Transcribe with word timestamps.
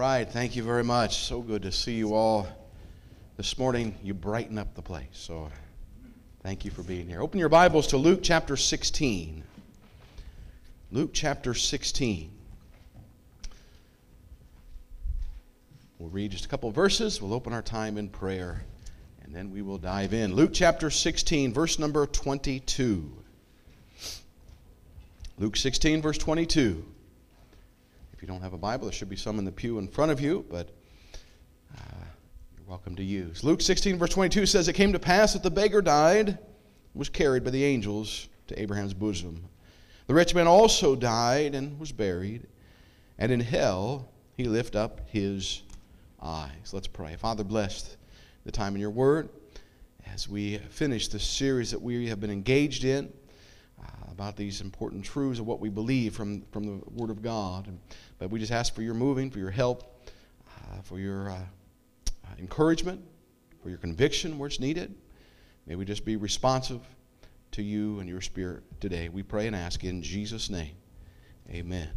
right, 0.00 0.26
thank 0.26 0.56
you 0.56 0.62
very 0.62 0.82
much. 0.82 1.18
So 1.18 1.42
good 1.42 1.60
to 1.60 1.70
see 1.70 1.92
you 1.92 2.14
all 2.14 2.48
this 3.36 3.58
morning. 3.58 3.94
You 4.02 4.14
brighten 4.14 4.56
up 4.56 4.74
the 4.74 4.80
place. 4.80 5.04
So 5.12 5.50
thank 6.42 6.64
you 6.64 6.70
for 6.70 6.82
being 6.82 7.06
here. 7.06 7.20
Open 7.20 7.38
your 7.38 7.50
Bibles 7.50 7.88
to 7.88 7.98
Luke 7.98 8.20
chapter 8.22 8.56
16. 8.56 9.44
Luke 10.90 11.10
chapter 11.12 11.52
16. 11.52 12.30
We'll 15.98 16.08
read 16.08 16.30
just 16.30 16.46
a 16.46 16.48
couple 16.48 16.70
verses. 16.70 17.20
We'll 17.20 17.34
open 17.34 17.52
our 17.52 17.60
time 17.60 17.98
in 17.98 18.08
prayer, 18.08 18.64
and 19.22 19.36
then 19.36 19.50
we 19.50 19.60
will 19.60 19.76
dive 19.76 20.14
in. 20.14 20.32
Luke 20.32 20.52
chapter 20.54 20.88
16, 20.88 21.52
verse 21.52 21.78
number 21.78 22.06
22. 22.06 23.12
Luke 25.36 25.58
16, 25.58 26.00
verse 26.00 26.16
22. 26.16 26.86
If 28.20 28.28
you 28.28 28.28
don't 28.34 28.42
have 28.42 28.52
a 28.52 28.58
Bible, 28.58 28.84
there 28.84 28.92
should 28.92 29.08
be 29.08 29.16
some 29.16 29.38
in 29.38 29.46
the 29.46 29.50
pew 29.50 29.78
in 29.78 29.88
front 29.88 30.12
of 30.12 30.20
you, 30.20 30.44
but 30.50 30.68
uh, 31.74 32.04
you're 32.54 32.66
welcome 32.68 32.94
to 32.96 33.02
use. 33.02 33.42
Luke 33.42 33.62
16, 33.62 33.96
verse 33.98 34.10
22 34.10 34.44
says, 34.44 34.68
It 34.68 34.74
came 34.74 34.92
to 34.92 34.98
pass 34.98 35.32
that 35.32 35.42
the 35.42 35.50
beggar 35.50 35.80
died, 35.80 36.36
was 36.94 37.08
carried 37.08 37.44
by 37.44 37.50
the 37.50 37.64
angels 37.64 38.28
to 38.48 38.60
Abraham's 38.60 38.92
bosom. 38.92 39.42
The 40.06 40.12
rich 40.12 40.34
man 40.34 40.46
also 40.46 40.94
died 40.94 41.54
and 41.54 41.80
was 41.80 41.92
buried, 41.92 42.46
and 43.16 43.32
in 43.32 43.40
hell 43.40 44.10
he 44.36 44.44
lift 44.44 44.76
up 44.76 45.00
his 45.08 45.62
eyes. 46.20 46.74
Let's 46.74 46.88
pray. 46.88 47.16
Father, 47.16 47.42
bless 47.42 47.96
the 48.44 48.52
time 48.52 48.74
in 48.74 48.82
your 48.82 48.90
word 48.90 49.30
as 50.12 50.28
we 50.28 50.58
finish 50.58 51.08
the 51.08 51.18
series 51.18 51.70
that 51.70 51.80
we 51.80 52.08
have 52.08 52.20
been 52.20 52.30
engaged 52.30 52.84
in 52.84 53.10
about 54.10 54.36
these 54.36 54.60
important 54.60 55.04
truths 55.04 55.38
of 55.38 55.46
what 55.46 55.60
we 55.60 55.68
believe 55.68 56.14
from, 56.14 56.42
from 56.52 56.64
the 56.64 56.82
Word 56.90 57.10
of 57.10 57.22
God. 57.22 57.72
But 58.18 58.30
we 58.30 58.38
just 58.38 58.52
ask 58.52 58.74
for 58.74 58.82
your 58.82 58.94
moving, 58.94 59.30
for 59.30 59.38
your 59.38 59.50
help, 59.50 60.06
uh, 60.46 60.82
for 60.82 60.98
your 60.98 61.30
uh, 61.30 61.34
uh, 61.34 62.28
encouragement, 62.38 63.02
for 63.62 63.68
your 63.68 63.78
conviction 63.78 64.38
where 64.38 64.48
it's 64.48 64.60
needed. 64.60 64.94
May 65.66 65.76
we 65.76 65.84
just 65.84 66.04
be 66.04 66.16
responsive 66.16 66.80
to 67.52 67.62
you 67.62 68.00
and 68.00 68.08
your 68.08 68.20
Spirit 68.20 68.62
today. 68.80 69.08
We 69.08 69.22
pray 69.22 69.46
and 69.46 69.56
ask 69.56 69.84
in 69.84 70.02
Jesus' 70.02 70.50
name. 70.50 70.74
Amen. 71.50 71.88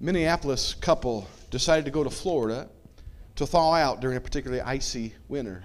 Minneapolis 0.00 0.74
couple 0.74 1.28
decided 1.50 1.84
to 1.84 1.90
go 1.90 2.02
to 2.02 2.10
Florida 2.10 2.68
to 3.36 3.46
thaw 3.46 3.74
out 3.74 4.00
during 4.00 4.16
a 4.16 4.20
particularly 4.20 4.62
icy 4.62 5.14
winter. 5.28 5.62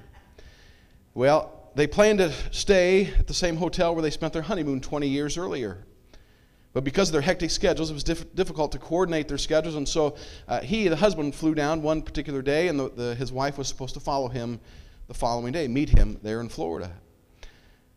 Well, 1.14 1.65
they 1.76 1.88
planned 1.88 2.20
to 2.20 2.32
stay 2.52 3.14
at 3.20 3.28
the 3.28 3.34
same 3.34 3.58
hotel 3.58 3.94
where 3.94 4.02
they 4.02 4.10
spent 4.10 4.34
their 4.34 4.42
honeymoon 4.42 4.82
20 4.82 5.08
years 5.08 5.38
earlier. 5.38 5.86
But 6.74 6.84
because 6.84 7.10
of 7.10 7.14
their 7.14 7.22
hectic 7.22 7.52
schedules, 7.52 7.90
it 7.90 7.94
was 7.94 8.04
diff- 8.04 8.36
difficult 8.36 8.72
to 8.74 8.80
coordinate 8.80 9.28
their 9.28 9.38
schedules. 9.38 9.76
And 9.76 9.88
so 9.88 10.16
uh, 10.48 10.62
he, 10.62 10.88
the 10.88 10.96
husband, 10.96 11.36
flew 11.36 11.56
down 11.56 11.82
one 11.82 12.02
particular 12.02 12.42
day, 12.42 12.68
and 12.68 12.80
the, 12.80 12.90
the, 12.90 13.16
his 13.16 13.32
wife 13.32 13.58
was 13.58 13.68
supposed 13.68 13.94
to 13.94 14.00
follow 14.00 14.28
him 14.28 14.60
the 15.08 15.14
following 15.14 15.54
day, 15.54 15.68
meet 15.68 15.90
him 15.90 16.20
there 16.22 16.42
in 16.42 16.50
Florida. 16.50 16.92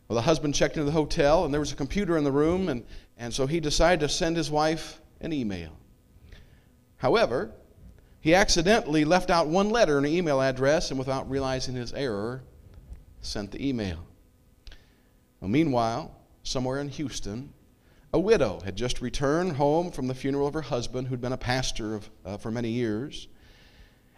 Well, 0.06 0.14
the 0.14 0.22
husband 0.22 0.54
checked 0.54 0.76
into 0.76 0.84
the 0.84 0.92
hotel, 0.92 1.44
and 1.44 1.52
there 1.52 1.60
was 1.60 1.72
a 1.72 1.76
computer 1.76 2.16
in 2.16 2.24
the 2.24 2.32
room, 2.32 2.68
and, 2.68 2.84
and 3.16 3.32
so 3.32 3.46
he 3.46 3.60
decided 3.60 4.00
to 4.00 4.08
send 4.08 4.36
his 4.36 4.50
wife 4.50 5.00
an 5.20 5.32
email. 5.32 5.72
However, 6.96 7.52
he 8.20 8.34
accidentally 8.34 9.04
left 9.04 9.30
out 9.30 9.48
one 9.48 9.70
letter 9.70 9.98
in 9.98 10.04
an 10.04 10.12
email 10.12 10.40
address, 10.40 10.90
and 10.90 10.98
without 10.98 11.28
realizing 11.28 11.74
his 11.74 11.92
error, 11.92 12.42
sent 13.28 13.52
the 13.52 13.66
email. 13.66 13.98
Well, 15.40 15.50
meanwhile, 15.50 16.16
somewhere 16.42 16.80
in 16.80 16.88
Houston, 16.88 17.52
a 18.12 18.18
widow 18.18 18.60
had 18.64 18.74
just 18.74 19.00
returned 19.00 19.52
home 19.52 19.90
from 19.90 20.06
the 20.06 20.14
funeral 20.14 20.46
of 20.46 20.54
her 20.54 20.62
husband, 20.62 21.08
who'd 21.08 21.20
been 21.20 21.32
a 21.32 21.38
pastor 21.38 21.94
of, 21.94 22.10
uh, 22.24 22.36
for 22.38 22.50
many 22.50 22.70
years. 22.70 23.28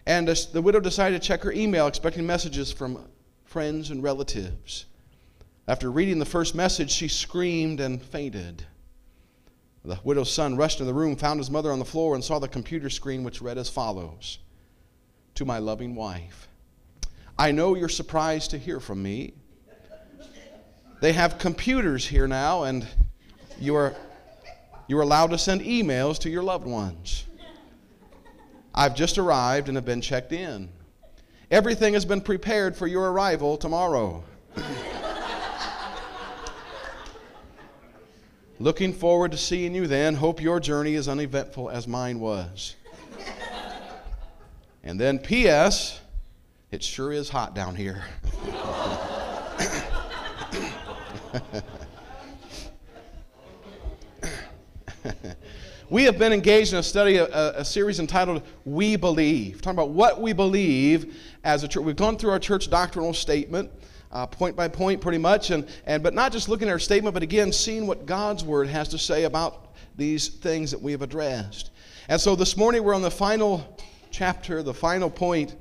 And 0.07 0.29
uh, 0.29 0.35
the 0.53 0.63
widow 0.63 0.81
decided 0.81 1.21
to 1.21 1.27
check 1.27 1.43
her 1.43 1.53
email, 1.53 1.87
expecting 1.87 2.27
messages 2.27 2.73
from 2.73 3.05
friends 3.45 3.91
and 3.91 4.03
relatives. 4.03 4.87
After 5.67 5.91
reading 5.91 6.19
the 6.19 6.25
first 6.25 6.55
message, 6.55 6.91
she 6.91 7.09
screamed 7.09 7.81
and 7.81 8.03
fainted. 8.03 8.65
The 9.85 9.99
widow's 10.05 10.31
son 10.31 10.57
rushed 10.57 10.81
into 10.81 10.93
the 10.93 10.99
room, 10.99 11.17
found 11.17 11.41
his 11.41 11.51
mother 11.51 11.73
on 11.73 11.79
the 11.79 11.85
floor, 11.85 12.15
and 12.15 12.23
saw 12.23 12.39
the 12.39 12.49
computer 12.49 12.91
screen, 12.91 13.25
which 13.25 13.43
read 13.43 13.59
as 13.59 13.69
follows 13.69 14.39
To 15.37 15.45
my 15.45 15.59
loving 15.59 15.95
wife. 15.95 16.50
I 17.41 17.53
know 17.53 17.75
you're 17.75 17.89
surprised 17.89 18.51
to 18.51 18.59
hear 18.59 18.81
from 18.81 19.03
me. 19.03 19.33
They 21.01 21.15
have 21.15 21.39
computers 21.39 22.07
here 22.07 22.29
now, 22.29 22.65
and 22.65 22.87
you 23.59 23.77
are, 23.77 23.95
you 24.89 24.99
are 24.99 25.01
allowed 25.01 25.31
to 25.31 25.39
send 25.39 25.63
emails 25.63 26.19
to 26.19 26.29
your 26.29 26.43
loved 26.43 26.67
ones. 26.67 27.25
I've 28.75 28.95
just 28.95 29.17
arrived 29.17 29.69
and 29.69 29.79
have 29.79 29.87
been 29.87 30.03
checked 30.03 30.33
in. 30.35 30.69
Everything 31.51 31.95
has 31.95 32.05
been 32.05 32.21
prepared 32.21 32.77
for 32.77 32.87
your 32.87 33.11
arrival 33.11 33.57
tomorrow. 33.57 34.23
Looking 38.59 38.93
forward 38.93 39.33
to 39.33 39.39
seeing 39.39 39.75
you 39.75 39.87
then. 39.87 40.15
Hope 40.15 40.43
your 40.43 40.61
journey 40.61 40.93
is 40.93 41.09
uneventful 41.09 41.71
as 41.71 41.89
mine 41.89 42.21
was. 42.21 42.77
And 44.85 45.01
then, 45.01 45.19
P.S. 45.19 46.00
It 46.71 46.83
sure 46.85 47.13
is 47.13 47.29
hot 47.29 47.53
down 47.53 47.75
here. 47.75 48.05
we 55.91 56.05
have 56.05 56.17
been 56.17 56.33
engaged 56.33 56.73
in 56.73 56.79
a 56.79 56.83
study, 56.85 57.17
a, 57.17 57.27
a, 57.59 57.65
series 57.65 57.99
entitled 57.99 58.43
We 58.65 58.95
Believe, 58.95 59.61
talking 59.61 59.81
about 59.81 59.91
what 59.91 60.21
we 60.21 60.33
believe 60.33 61.17
as 61.43 61.65
a 61.65 61.69
church. 61.69 61.83
We've 61.83 61.97
gone 61.97 62.17
through 62.17 62.31
our 62.31 62.39
church 62.39 62.71
doctrinal 62.71 63.15
statement. 63.15 63.69
Uh, 64.13 64.27
point 64.27 64.55
by 64.55 64.69
point, 64.69 65.01
pretty 65.01 65.19
much, 65.19 65.51
and, 65.51 65.69
and 65.87 66.05
but 66.05 66.15
not 66.15 66.31
just 66.31 66.49
looking 66.49 66.69
at 66.69 66.73
our 66.73 66.79
statement, 66.79 67.15
but 67.15 67.25
again 67.25 67.53
seeing 67.53 67.89
what 67.89 68.07
God's 68.07 68.45
word 68.45 68.69
has 68.69 68.87
to 68.89 68.99
say 68.99 69.25
about 69.25 69.75
these 69.97 70.29
things 70.29 70.71
that 70.71 70.81
we 70.81 70.93
have 70.93 71.03
addressed. 71.03 71.73
And 72.09 72.21
so 72.21 72.37
this 72.37 72.57
morning 72.57 72.85
we're 72.85 72.95
on 72.95 73.03
the 73.03 73.11
final 73.11 73.77
chapter, 74.11 74.63
the 74.63 74.75
final 74.75 75.11
point 75.11 75.55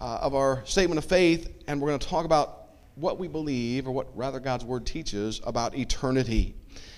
uh, 0.00 0.18
of 0.22 0.34
our 0.34 0.64
statement 0.64 0.98
of 0.98 1.04
faith, 1.04 1.52
and 1.66 1.80
we're 1.80 1.88
going 1.88 1.98
to 1.98 2.08
talk 2.08 2.24
about 2.24 2.68
what 2.94 3.18
we 3.18 3.28
believe, 3.28 3.86
or 3.86 3.92
what 3.92 4.08
rather 4.16 4.40
God's 4.40 4.64
Word 4.64 4.86
teaches 4.86 5.40
about 5.44 5.76
eternity. 5.76 6.54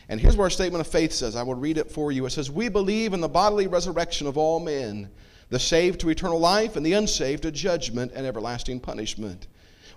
And 0.08 0.20
here's 0.20 0.36
what 0.36 0.44
our 0.44 0.50
statement 0.50 0.86
of 0.86 0.90
faith 0.90 1.12
says. 1.12 1.34
I 1.34 1.42
will 1.42 1.54
read 1.54 1.78
it 1.78 1.90
for 1.90 2.12
you. 2.12 2.24
It 2.26 2.30
says, 2.30 2.50
We 2.50 2.68
believe 2.68 3.12
in 3.12 3.20
the 3.20 3.28
bodily 3.28 3.66
resurrection 3.66 4.26
of 4.26 4.38
all 4.38 4.60
men, 4.60 5.10
the 5.50 5.58
saved 5.58 6.00
to 6.00 6.10
eternal 6.10 6.38
life, 6.38 6.76
and 6.76 6.86
the 6.86 6.92
unsaved 6.92 7.42
to 7.42 7.50
judgment 7.50 8.12
and 8.14 8.24
everlasting 8.24 8.80
punishment. 8.80 9.48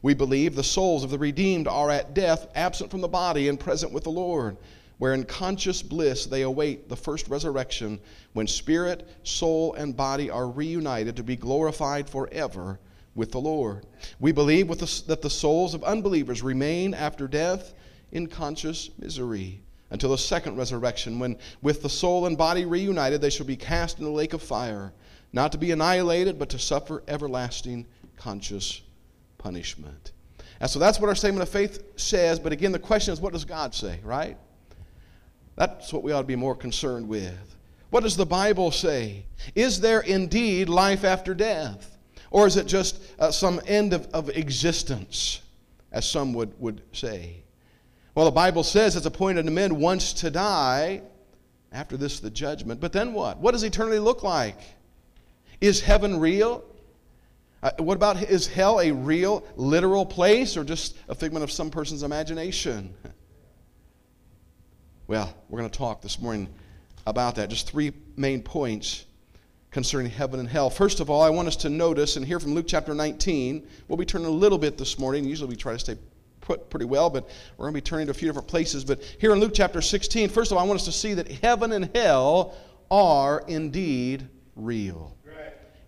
We 0.01 0.13
believe 0.13 0.55
the 0.55 0.63
souls 0.63 1.03
of 1.03 1.09
the 1.09 1.17
redeemed 1.17 1.67
are 1.67 1.89
at 1.91 2.13
death, 2.13 2.47
absent 2.55 2.91
from 2.91 3.01
the 3.01 3.07
body, 3.07 3.47
and 3.49 3.59
present 3.59 3.91
with 3.91 4.03
the 4.03 4.11
Lord, 4.11 4.57
where 4.97 5.13
in 5.13 5.25
conscious 5.25 5.81
bliss 5.81 6.25
they 6.25 6.41
await 6.41 6.89
the 6.89 6.95
first 6.95 7.27
resurrection, 7.27 7.99
when 8.33 8.47
spirit, 8.47 9.07
soul, 9.23 9.73
and 9.75 9.95
body 9.95 10.29
are 10.29 10.49
reunited 10.49 11.15
to 11.15 11.23
be 11.23 11.35
glorified 11.35 12.09
forever 12.09 12.79
with 13.15 13.31
the 13.31 13.39
Lord. 13.39 13.85
We 14.19 14.31
believe 14.31 14.67
the, 14.67 15.03
that 15.07 15.21
the 15.21 15.29
souls 15.29 15.73
of 15.73 15.83
unbelievers 15.83 16.43
remain 16.43 16.93
after 16.93 17.27
death 17.27 17.73
in 18.11 18.27
conscious 18.27 18.89
misery 18.99 19.61
until 19.89 20.11
the 20.11 20.17
second 20.17 20.57
resurrection, 20.57 21.19
when 21.19 21.37
with 21.61 21.81
the 21.81 21.89
soul 21.89 22.25
and 22.25 22.37
body 22.37 22.65
reunited 22.65 23.21
they 23.21 23.29
shall 23.29 23.45
be 23.45 23.55
cast 23.55 23.99
in 23.99 24.03
the 24.03 24.11
lake 24.11 24.33
of 24.33 24.41
fire, 24.41 24.91
not 25.31 25.51
to 25.51 25.57
be 25.57 25.71
annihilated, 25.71 26.37
but 26.37 26.49
to 26.49 26.59
suffer 26.59 27.03
everlasting 27.07 27.85
conscious 28.17 28.81
punishment. 29.37 30.11
And 30.59 30.69
so 30.69 30.79
that's 30.79 30.99
what 30.99 31.09
our 31.09 31.15
statement 31.15 31.43
of 31.43 31.49
faith 31.49 31.83
says, 31.97 32.39
but 32.39 32.51
again, 32.51 32.71
the 32.71 32.79
question 32.79 33.13
is 33.13 33.21
what 33.21 33.33
does 33.33 33.45
God 33.45 33.73
say, 33.73 33.99
right? 34.03 34.37
That's 35.55 35.93
what 35.93 36.03
we 36.03 36.11
ought 36.11 36.21
to 36.21 36.27
be 36.27 36.35
more 36.35 36.55
concerned 36.55 37.07
with. 37.07 37.55
What 37.89 38.03
does 38.03 38.17
the 38.17 38.25
Bible 38.25 38.71
say? 38.71 39.25
Is 39.53 39.79
there 39.79 40.01
indeed 40.01 40.67
life 40.67 41.03
after 41.03 41.33
death? 41.33 41.94
Or 42.35 42.45
is 42.45 42.57
it 42.57 42.67
just 42.67 42.99
uh, 43.17 43.31
some 43.31 43.61
end 43.65 43.93
of, 43.93 44.07
of 44.13 44.27
existence, 44.27 45.39
as 45.93 46.05
some 46.05 46.33
would, 46.33 46.51
would 46.59 46.81
say? 46.91 47.37
Well, 48.13 48.25
the 48.25 48.31
Bible 48.31 48.61
says 48.61 48.97
it's 48.97 49.05
appointed 49.05 49.45
to 49.45 49.51
men 49.51 49.79
once 49.79 50.11
to 50.15 50.29
die, 50.29 51.01
after 51.71 51.95
this, 51.95 52.19
the 52.19 52.29
judgment. 52.29 52.81
But 52.81 52.91
then 52.91 53.13
what? 53.13 53.37
What 53.37 53.51
does 53.51 53.63
eternity 53.63 53.99
look 53.99 54.21
like? 54.21 54.57
Is 55.61 55.79
heaven 55.79 56.19
real? 56.19 56.65
Uh, 57.63 57.71
what 57.77 57.95
about 57.95 58.21
is 58.21 58.47
hell 58.47 58.81
a 58.81 58.91
real, 58.91 59.45
literal 59.55 60.05
place 60.05 60.57
or 60.57 60.65
just 60.65 60.97
a 61.07 61.15
figment 61.15 61.41
of 61.41 61.53
some 61.53 61.69
person's 61.69 62.03
imagination? 62.03 62.93
Well, 65.07 65.33
we're 65.47 65.59
going 65.59 65.71
to 65.71 65.77
talk 65.77 66.01
this 66.01 66.19
morning 66.19 66.49
about 67.07 67.35
that. 67.35 67.49
Just 67.49 67.69
three 67.71 67.93
main 68.17 68.41
points 68.41 69.05
concerning 69.75 70.09
heaven 70.09 70.39
and 70.39 70.47
hell. 70.47 70.69
First 70.69 71.01
of 71.01 71.09
all, 71.09 71.21
I 71.21 71.29
want 71.29 71.49
us 71.49 71.57
to 71.57 71.69
notice 71.69 72.15
and 72.15 72.25
hear 72.25 72.39
from 72.39 72.55
Luke 72.55 72.63
chapter 72.65 72.93
19. 72.93 73.67
We'll 73.89 73.97
be 73.97 74.05
turning 74.05 74.27
a 74.27 74.31
little 74.31 74.57
bit 74.57 74.77
this 74.77 74.97
morning. 74.97 75.25
Usually 75.25 75.49
we 75.49 75.57
try 75.57 75.73
to 75.73 75.79
stay 75.79 75.97
put 76.39 76.69
pretty 76.69 76.85
well, 76.85 77.09
but 77.09 77.29
we're 77.57 77.65
going 77.65 77.73
to 77.73 77.81
be 77.81 77.81
turning 77.81 78.05
to 78.05 78.11
a 78.11 78.13
few 78.13 78.29
different 78.29 78.47
places. 78.47 78.85
But 78.85 79.03
here 79.19 79.33
in 79.33 79.41
Luke 79.41 79.51
chapter 79.53 79.81
16, 79.81 80.29
first 80.29 80.49
of 80.49 80.57
all, 80.57 80.63
I 80.63 80.65
want 80.65 80.79
us 80.79 80.85
to 80.85 80.93
see 80.93 81.13
that 81.15 81.29
heaven 81.29 81.73
and 81.73 81.89
hell 81.93 82.55
are 82.89 83.43
indeed 83.49 84.25
real. 84.55 85.17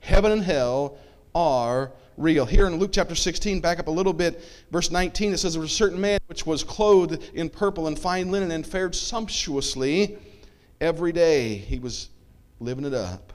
Heaven 0.02 0.34
and 0.34 0.44
hell 0.44 0.98
are 1.34 1.94
real. 2.18 2.46
Here 2.46 2.68
in 2.68 2.76
Luke 2.80 2.92
chapter 2.92 3.16
16, 3.16 3.62
back 3.62 3.80
up 3.80 3.88
a 3.88 3.92
little 3.92 4.12
bit, 4.12 4.44
verse 4.70 4.92
19, 4.92 5.32
it 5.32 5.38
says, 5.38 5.54
There 5.54 5.62
was 5.62 5.72
a 5.72 5.74
certain 5.74 6.02
man 6.02 6.20
which 6.26 6.46
was 6.46 6.62
clothed 6.62 7.24
in 7.34 7.50
purple 7.50 7.88
and 7.88 7.98
fine 7.98 8.32
linen 8.32 8.52
and 8.52 8.68
fared 8.68 8.96
sumptuously 8.96 10.18
every 10.82 11.14
day. 11.14 11.56
He 11.56 11.80
was 11.80 12.10
living 12.60 12.84
it 12.84 12.94
up. 12.94 13.32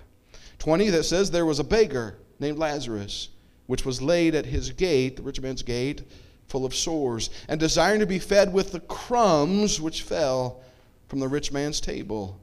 20, 0.62 0.91
that 0.91 1.03
says, 1.03 1.29
There 1.29 1.44
was 1.44 1.59
a 1.59 1.64
beggar 1.64 2.19
named 2.38 2.56
Lazarus, 2.56 3.31
which 3.67 3.85
was 3.85 4.00
laid 4.00 4.37
at 4.37 4.47
his 4.47 4.70
gate, 4.70 5.17
the 5.17 5.23
rich 5.23 5.41
man's 5.41 5.64
gate, 5.64 6.05
full 6.47 6.64
of 6.64 6.73
sores, 6.73 7.31
and 7.49 7.59
desiring 7.59 7.99
to 7.99 8.06
be 8.06 8.20
fed 8.20 8.53
with 8.53 8.70
the 8.70 8.79
crumbs 8.79 9.81
which 9.81 10.03
fell 10.03 10.62
from 11.09 11.19
the 11.19 11.26
rich 11.26 11.50
man's 11.50 11.81
table. 11.81 12.38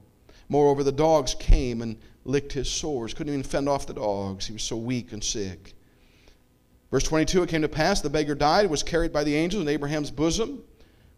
Moreover, 0.50 0.84
the 0.84 0.92
dogs 0.92 1.34
came 1.34 1.82
and 1.82 1.96
licked 2.26 2.52
his 2.52 2.70
sores. 2.70 3.14
Couldn't 3.14 3.32
even 3.32 3.44
fend 3.44 3.70
off 3.70 3.88
the 3.88 3.94
dogs. 3.94 4.46
He 4.46 4.52
was 4.52 4.64
so 4.64 4.76
weak 4.76 5.14
and 5.14 5.24
sick. 5.24 5.74
Verse 6.92 7.06
22 7.06 7.44
It 7.44 7.50
came 7.50 7.62
to 7.62 7.70
pass, 7.70 8.02
the 8.02 8.10
beggar 8.10 8.36
died, 8.36 8.70
was 8.70 8.84
carried 8.84 9.14
by 9.14 9.24
the 9.24 9.36
angels 9.38 9.62
in 9.62 9.70
Abraham's 9.70 10.12
bosom. 10.12 10.62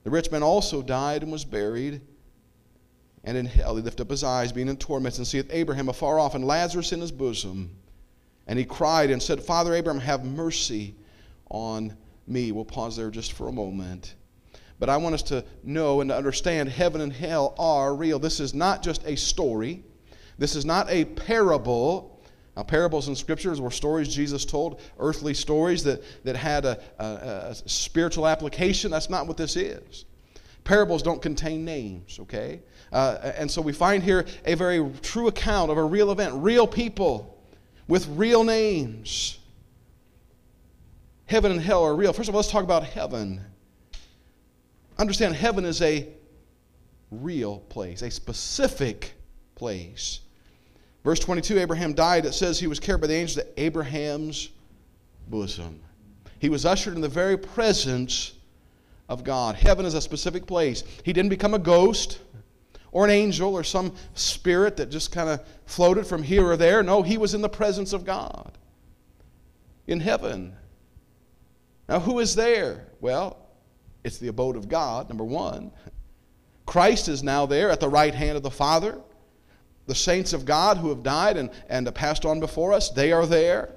The 0.03 0.11
rich 0.11 0.29
man 0.29 0.43
also 0.43 0.83
died 0.83 1.23
and 1.23 1.31
was 1.31 1.45
buried. 1.45 2.01
And 3.23 3.37
in 3.37 3.45
hell 3.45 3.75
he 3.75 3.83
lift 3.83 4.01
up 4.01 4.09
his 4.09 4.23
eyes, 4.23 4.51
being 4.51 4.67
in 4.67 4.77
torments, 4.77 5.17
and 5.17 5.27
seeth 5.27 5.47
Abraham 5.51 5.89
afar 5.89 6.19
off, 6.19 6.35
and 6.35 6.45
Lazarus 6.45 6.91
in 6.91 7.01
his 7.01 7.11
bosom. 7.11 7.69
And 8.47 8.57
he 8.57 8.65
cried 8.65 9.11
and 9.11 9.21
said, 9.21 9.41
Father 9.41 9.73
Abraham, 9.73 10.01
have 10.01 10.25
mercy 10.25 10.95
on 11.49 11.95
me. 12.27 12.51
We'll 12.51 12.65
pause 12.65 12.97
there 12.97 13.11
just 13.11 13.33
for 13.33 13.47
a 13.47 13.51
moment. 13.51 14.15
But 14.79 14.89
I 14.89 14.97
want 14.97 15.13
us 15.13 15.23
to 15.23 15.45
know 15.63 16.01
and 16.01 16.09
to 16.09 16.17
understand 16.17 16.69
heaven 16.69 17.01
and 17.01 17.13
hell 17.13 17.53
are 17.59 17.93
real. 17.93 18.17
This 18.17 18.39
is 18.39 18.55
not 18.55 18.81
just 18.81 19.05
a 19.05 19.15
story, 19.15 19.83
this 20.39 20.55
is 20.55 20.65
not 20.65 20.89
a 20.89 21.05
parable. 21.05 22.07
Now, 22.57 22.63
parables 22.63 23.07
in 23.07 23.15
scriptures 23.15 23.61
were 23.61 23.71
stories 23.71 24.13
Jesus 24.13 24.43
told, 24.43 24.81
earthly 24.99 25.33
stories 25.33 25.85
that, 25.85 26.03
that 26.25 26.35
had 26.35 26.65
a, 26.65 26.77
a, 26.99 27.05
a 27.51 27.55
spiritual 27.55 28.27
application. 28.27 28.91
That's 28.91 29.09
not 29.09 29.25
what 29.25 29.37
this 29.37 29.55
is. 29.55 30.03
Parables 30.71 31.03
don't 31.03 31.21
contain 31.21 31.65
names, 31.65 32.17
okay? 32.21 32.61
Uh, 32.93 33.33
and 33.35 33.51
so 33.51 33.61
we 33.61 33.73
find 33.73 34.01
here 34.01 34.25
a 34.45 34.55
very 34.55 34.89
true 35.01 35.27
account 35.27 35.69
of 35.69 35.77
a 35.77 35.83
real 35.83 36.11
event, 36.13 36.33
real 36.35 36.65
people 36.65 37.37
with 37.89 38.07
real 38.07 38.45
names. 38.45 39.39
Heaven 41.25 41.51
and 41.51 41.59
hell 41.59 41.83
are 41.83 41.93
real. 41.93 42.13
First 42.13 42.29
of 42.29 42.35
all, 42.35 42.39
let's 42.39 42.49
talk 42.49 42.63
about 42.63 42.85
heaven. 42.85 43.41
Understand, 44.97 45.35
heaven 45.35 45.65
is 45.65 45.81
a 45.81 46.07
real 47.11 47.59
place, 47.67 48.01
a 48.01 48.09
specific 48.09 49.15
place. 49.55 50.21
Verse 51.03 51.19
22 51.19 51.59
Abraham 51.59 51.91
died. 51.91 52.25
It 52.25 52.33
says 52.33 52.61
he 52.61 52.67
was 52.67 52.79
carried 52.79 53.01
by 53.01 53.07
the 53.07 53.15
angels 53.15 53.45
to 53.45 53.61
Abraham's 53.61 54.51
bosom. 55.27 55.81
He 56.39 56.47
was 56.47 56.65
ushered 56.65 56.95
in 56.95 57.01
the 57.01 57.09
very 57.09 57.37
presence 57.37 58.35
of 59.11 59.25
God. 59.25 59.55
Heaven 59.55 59.85
is 59.85 59.93
a 59.93 60.01
specific 60.01 60.47
place. 60.47 60.85
He 61.03 61.11
didn't 61.11 61.29
become 61.29 61.53
a 61.53 61.59
ghost 61.59 62.19
or 62.93 63.03
an 63.03 63.11
angel 63.11 63.53
or 63.53 63.63
some 63.63 63.93
spirit 64.13 64.77
that 64.77 64.89
just 64.89 65.11
kind 65.11 65.29
of 65.29 65.45
floated 65.65 66.07
from 66.07 66.23
here 66.23 66.47
or 66.47 66.55
there. 66.55 66.81
No, 66.81 67.01
he 67.01 67.17
was 67.17 67.33
in 67.33 67.41
the 67.41 67.49
presence 67.49 67.91
of 67.91 68.05
God 68.05 68.57
in 69.85 69.99
heaven. 69.99 70.55
Now, 71.89 71.99
who 71.99 72.19
is 72.19 72.35
there? 72.35 72.87
Well, 73.01 73.37
it's 74.05 74.17
the 74.17 74.29
abode 74.29 74.55
of 74.55 74.69
God, 74.69 75.09
number 75.09 75.25
one. 75.25 75.71
Christ 76.65 77.09
is 77.09 77.21
now 77.21 77.45
there 77.45 77.69
at 77.69 77.81
the 77.81 77.89
right 77.89 78.15
hand 78.15 78.37
of 78.37 78.43
the 78.43 78.49
Father. 78.49 78.97
The 79.87 79.95
saints 79.95 80.31
of 80.31 80.45
God 80.45 80.77
who 80.77 80.87
have 80.87 81.03
died 81.03 81.35
and, 81.35 81.49
and 81.67 81.93
passed 81.93 82.25
on 82.25 82.39
before 82.39 82.71
us, 82.71 82.89
they 82.91 83.11
are 83.11 83.25
there. 83.25 83.75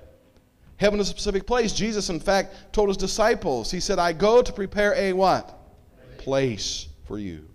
Heaven 0.76 1.00
is 1.00 1.08
a 1.08 1.10
specific 1.10 1.46
place. 1.46 1.72
Jesus, 1.72 2.10
in 2.10 2.20
fact, 2.20 2.72
told 2.72 2.88
his 2.88 2.96
disciples, 2.96 3.70
He 3.70 3.80
said, 3.80 3.98
I 3.98 4.12
go 4.12 4.42
to 4.42 4.52
prepare 4.52 4.94
a 4.94 5.12
what? 5.12 5.58
Place 6.18 6.88
for 7.06 7.18
you. 7.18 7.46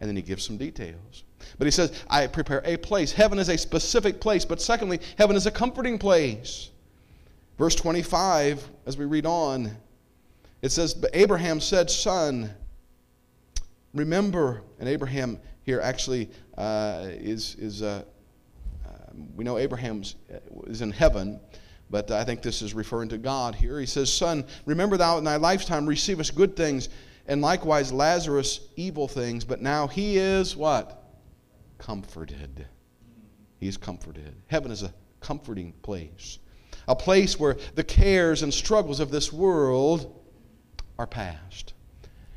And 0.00 0.08
then 0.08 0.16
he 0.16 0.22
gives 0.22 0.44
some 0.44 0.56
details. 0.56 1.24
But 1.58 1.66
he 1.66 1.70
says, 1.70 1.92
I 2.08 2.26
prepare 2.26 2.62
a 2.64 2.76
place. 2.76 3.12
Heaven 3.12 3.38
is 3.38 3.48
a 3.48 3.58
specific 3.58 4.20
place. 4.20 4.44
But 4.44 4.60
secondly, 4.60 5.00
heaven 5.18 5.36
is 5.36 5.46
a 5.46 5.50
comforting 5.50 5.98
place. 5.98 6.70
Verse 7.58 7.74
25, 7.74 8.66
as 8.86 8.96
we 8.96 9.04
read 9.04 9.26
on, 9.26 9.76
it 10.62 10.72
says, 10.72 10.94
But 10.94 11.10
Abraham 11.12 11.60
said, 11.60 11.90
Son, 11.90 12.50
remember, 13.94 14.62
and 14.78 14.88
Abraham 14.88 15.38
here 15.64 15.80
actually 15.80 16.30
uh, 16.56 17.06
is, 17.08 17.54
is 17.56 17.82
uh, 17.82 18.02
uh, 18.86 18.90
we 19.36 19.44
know 19.44 19.58
Abraham 19.58 20.02
is 20.66 20.80
in 20.80 20.90
heaven, 20.90 21.38
but 21.90 22.10
I 22.10 22.24
think 22.24 22.40
this 22.40 22.62
is 22.62 22.72
referring 22.72 23.08
to 23.08 23.18
God 23.18 23.54
here. 23.54 23.80
He 23.80 23.86
says, 23.86 24.12
Son, 24.12 24.44
remember 24.64 24.96
thou 24.96 25.18
in 25.18 25.24
thy 25.24 25.36
lifetime 25.36 25.86
receivest 25.86 26.36
good 26.36 26.56
things, 26.56 26.88
and 27.26 27.42
likewise 27.42 27.92
Lazarus 27.92 28.60
evil 28.76 29.08
things, 29.08 29.44
but 29.44 29.60
now 29.60 29.88
he 29.88 30.16
is 30.16 30.56
what? 30.56 31.04
Comforted. 31.78 32.66
He's 33.58 33.76
comforted. 33.76 34.34
Heaven 34.46 34.70
is 34.70 34.82
a 34.82 34.94
comforting 35.20 35.72
place, 35.82 36.38
a 36.88 36.96
place 36.96 37.38
where 37.38 37.56
the 37.74 37.84
cares 37.84 38.42
and 38.42 38.54
struggles 38.54 39.00
of 39.00 39.10
this 39.10 39.32
world 39.32 40.16
are 40.98 41.06
past. 41.06 41.74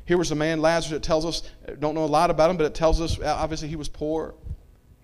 Here 0.06 0.18
was 0.18 0.32
a 0.32 0.34
man, 0.34 0.60
Lazarus, 0.60 0.98
it 0.98 1.02
tells 1.02 1.24
us, 1.24 1.42
don't 1.78 1.94
know 1.94 2.04
a 2.04 2.06
lot 2.06 2.30
about 2.30 2.50
him, 2.50 2.56
but 2.56 2.66
it 2.66 2.74
tells 2.74 3.00
us 3.00 3.18
obviously 3.20 3.68
he 3.68 3.76
was 3.76 3.88
poor. 3.88 4.34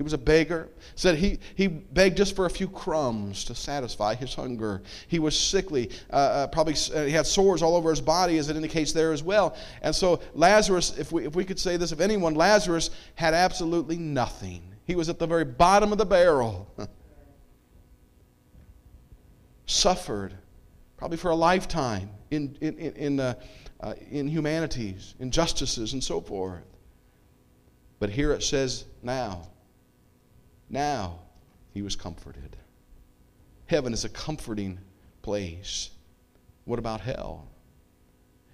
He 0.00 0.02
was 0.02 0.14
a 0.14 0.18
beggar. 0.18 0.70
Said 0.94 1.16
he, 1.16 1.38
he 1.56 1.68
begged 1.68 2.16
just 2.16 2.34
for 2.34 2.46
a 2.46 2.50
few 2.50 2.68
crumbs 2.68 3.44
to 3.44 3.54
satisfy 3.54 4.14
his 4.14 4.34
hunger. 4.34 4.80
He 5.08 5.18
was 5.18 5.38
sickly. 5.38 5.90
Uh, 6.10 6.16
uh, 6.16 6.46
probably 6.46 6.72
uh, 6.94 7.04
he 7.04 7.10
had 7.10 7.26
sores 7.26 7.62
all 7.62 7.76
over 7.76 7.90
his 7.90 8.00
body, 8.00 8.38
as 8.38 8.48
it 8.48 8.56
indicates 8.56 8.92
there 8.92 9.12
as 9.12 9.22
well. 9.22 9.54
And 9.82 9.94
so 9.94 10.22
Lazarus, 10.32 10.96
if 10.96 11.12
we, 11.12 11.26
if 11.26 11.36
we 11.36 11.44
could 11.44 11.58
say 11.58 11.76
this 11.76 11.92
of 11.92 12.00
anyone, 12.00 12.34
Lazarus 12.34 12.88
had 13.14 13.34
absolutely 13.34 13.98
nothing. 13.98 14.62
He 14.86 14.94
was 14.94 15.10
at 15.10 15.18
the 15.18 15.26
very 15.26 15.44
bottom 15.44 15.92
of 15.92 15.98
the 15.98 16.06
barrel. 16.06 16.66
Suffered, 19.66 20.32
probably 20.96 21.18
for 21.18 21.30
a 21.30 21.36
lifetime 21.36 22.08
in, 22.30 22.56
in, 22.62 22.78
in, 22.78 22.92
in, 22.94 23.20
uh, 23.20 23.34
uh, 23.80 23.92
injustices, 24.08 25.92
and 25.92 26.02
so 26.02 26.22
forth. 26.22 26.62
But 27.98 28.08
here 28.08 28.32
it 28.32 28.42
says, 28.42 28.86
now, 29.02 29.50
now 30.70 31.18
he 31.74 31.82
was 31.82 31.96
comforted. 31.96 32.56
Heaven 33.66 33.92
is 33.92 34.04
a 34.04 34.08
comforting 34.08 34.78
place. 35.22 35.90
What 36.64 36.78
about 36.78 37.00
hell? 37.00 37.48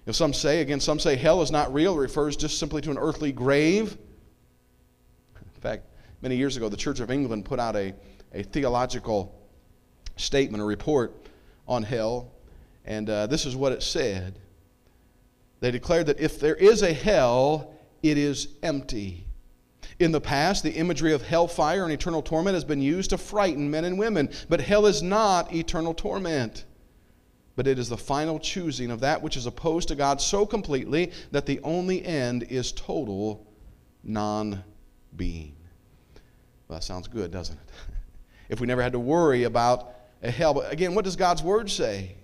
If 0.05 0.15
some 0.15 0.33
say, 0.33 0.61
again, 0.61 0.79
some 0.79 0.99
say 0.99 1.15
hell 1.15 1.41
is 1.41 1.51
not 1.51 1.73
real, 1.73 1.95
it 1.97 2.01
refers 2.01 2.37
just 2.37 2.59
simply 2.59 2.81
to 2.81 2.91
an 2.91 2.97
earthly 2.97 3.31
grave. 3.31 3.97
In 5.35 5.61
fact, 5.61 5.83
many 6.21 6.35
years 6.35 6.55
ago, 6.55 6.69
the 6.69 6.77
Church 6.77 6.99
of 6.99 7.11
England 7.11 7.45
put 7.45 7.59
out 7.59 7.75
a, 7.75 7.93
a 8.33 8.43
theological 8.43 9.37
statement, 10.15 10.63
a 10.63 10.65
report 10.65 11.27
on 11.67 11.83
hell. 11.83 12.31
And 12.85 13.09
uh, 13.09 13.27
this 13.27 13.45
is 13.45 13.55
what 13.55 13.73
it 13.73 13.83
said. 13.83 14.39
They 15.59 15.71
declared 15.71 16.05
that 16.05 16.19
if 16.19 16.39
there 16.39 16.55
is 16.55 16.83
a 16.83 16.93
hell, 16.93 17.73
it 18.01 18.17
is 18.17 18.47
empty. 18.63 19.26
In 19.99 20.11
the 20.11 20.21
past, 20.21 20.63
the 20.63 20.73
imagery 20.73 21.11
of 21.11 21.23
hellfire 21.23 21.83
and 21.83 21.91
eternal 21.91 22.21
torment 22.21 22.53
has 22.53 22.63
been 22.63 22.81
used 22.81 23.09
to 23.09 23.17
frighten 23.17 23.71
men 23.71 23.85
and 23.85 23.97
women. 23.97 24.29
But 24.47 24.61
hell 24.61 24.85
is 24.85 25.01
not 25.01 25.53
eternal 25.53 25.93
torment. 25.93 26.65
But 27.55 27.65
it 27.65 27.79
is 27.79 27.89
the 27.89 27.97
final 27.97 28.39
choosing 28.39 28.91
of 28.91 28.99
that 28.99 29.23
which 29.23 29.35
is 29.35 29.47
opposed 29.47 29.87
to 29.87 29.95
God 29.95 30.21
so 30.21 30.45
completely 30.45 31.11
that 31.31 31.47
the 31.47 31.59
only 31.61 32.05
end 32.05 32.43
is 32.43 32.71
total 32.71 33.47
non 34.03 34.63
being. 35.15 35.55
Well, 36.67 36.77
that 36.77 36.83
sounds 36.83 37.07
good, 37.07 37.31
doesn't 37.31 37.55
it? 37.55 37.73
if 38.49 38.59
we 38.59 38.67
never 38.67 38.83
had 38.83 38.91
to 38.91 38.99
worry 38.99 39.43
about 39.43 39.95
a 40.21 40.29
hell. 40.29 40.53
But 40.53 40.71
again, 40.71 40.93
what 40.93 41.05
does 41.05 41.15
God's 41.15 41.41
word 41.41 41.71
say? 41.71 42.15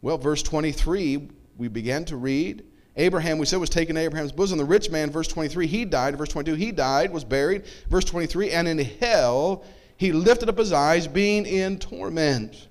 Well, 0.00 0.18
verse 0.18 0.42
23, 0.42 1.28
we 1.56 1.68
began 1.68 2.04
to 2.06 2.16
read. 2.16 2.64
Abraham, 2.96 3.38
we 3.38 3.46
said, 3.46 3.58
was 3.58 3.70
taken 3.70 3.94
to 3.94 4.00
Abraham's 4.02 4.32
bosom. 4.32 4.58
The 4.58 4.64
rich 4.64 4.90
man, 4.90 5.10
verse 5.10 5.28
23, 5.28 5.66
he 5.66 5.84
died. 5.84 6.16
Verse 6.16 6.28
22, 6.28 6.54
he 6.56 6.72
died, 6.72 7.12
was 7.12 7.24
buried. 7.24 7.64
Verse 7.88 8.04
23, 8.04 8.50
and 8.50 8.68
in 8.68 8.78
hell 8.78 9.64
he 9.96 10.12
lifted 10.12 10.48
up 10.48 10.58
his 10.58 10.72
eyes, 10.72 11.06
being 11.06 11.46
in 11.46 11.78
torment. 11.78 12.68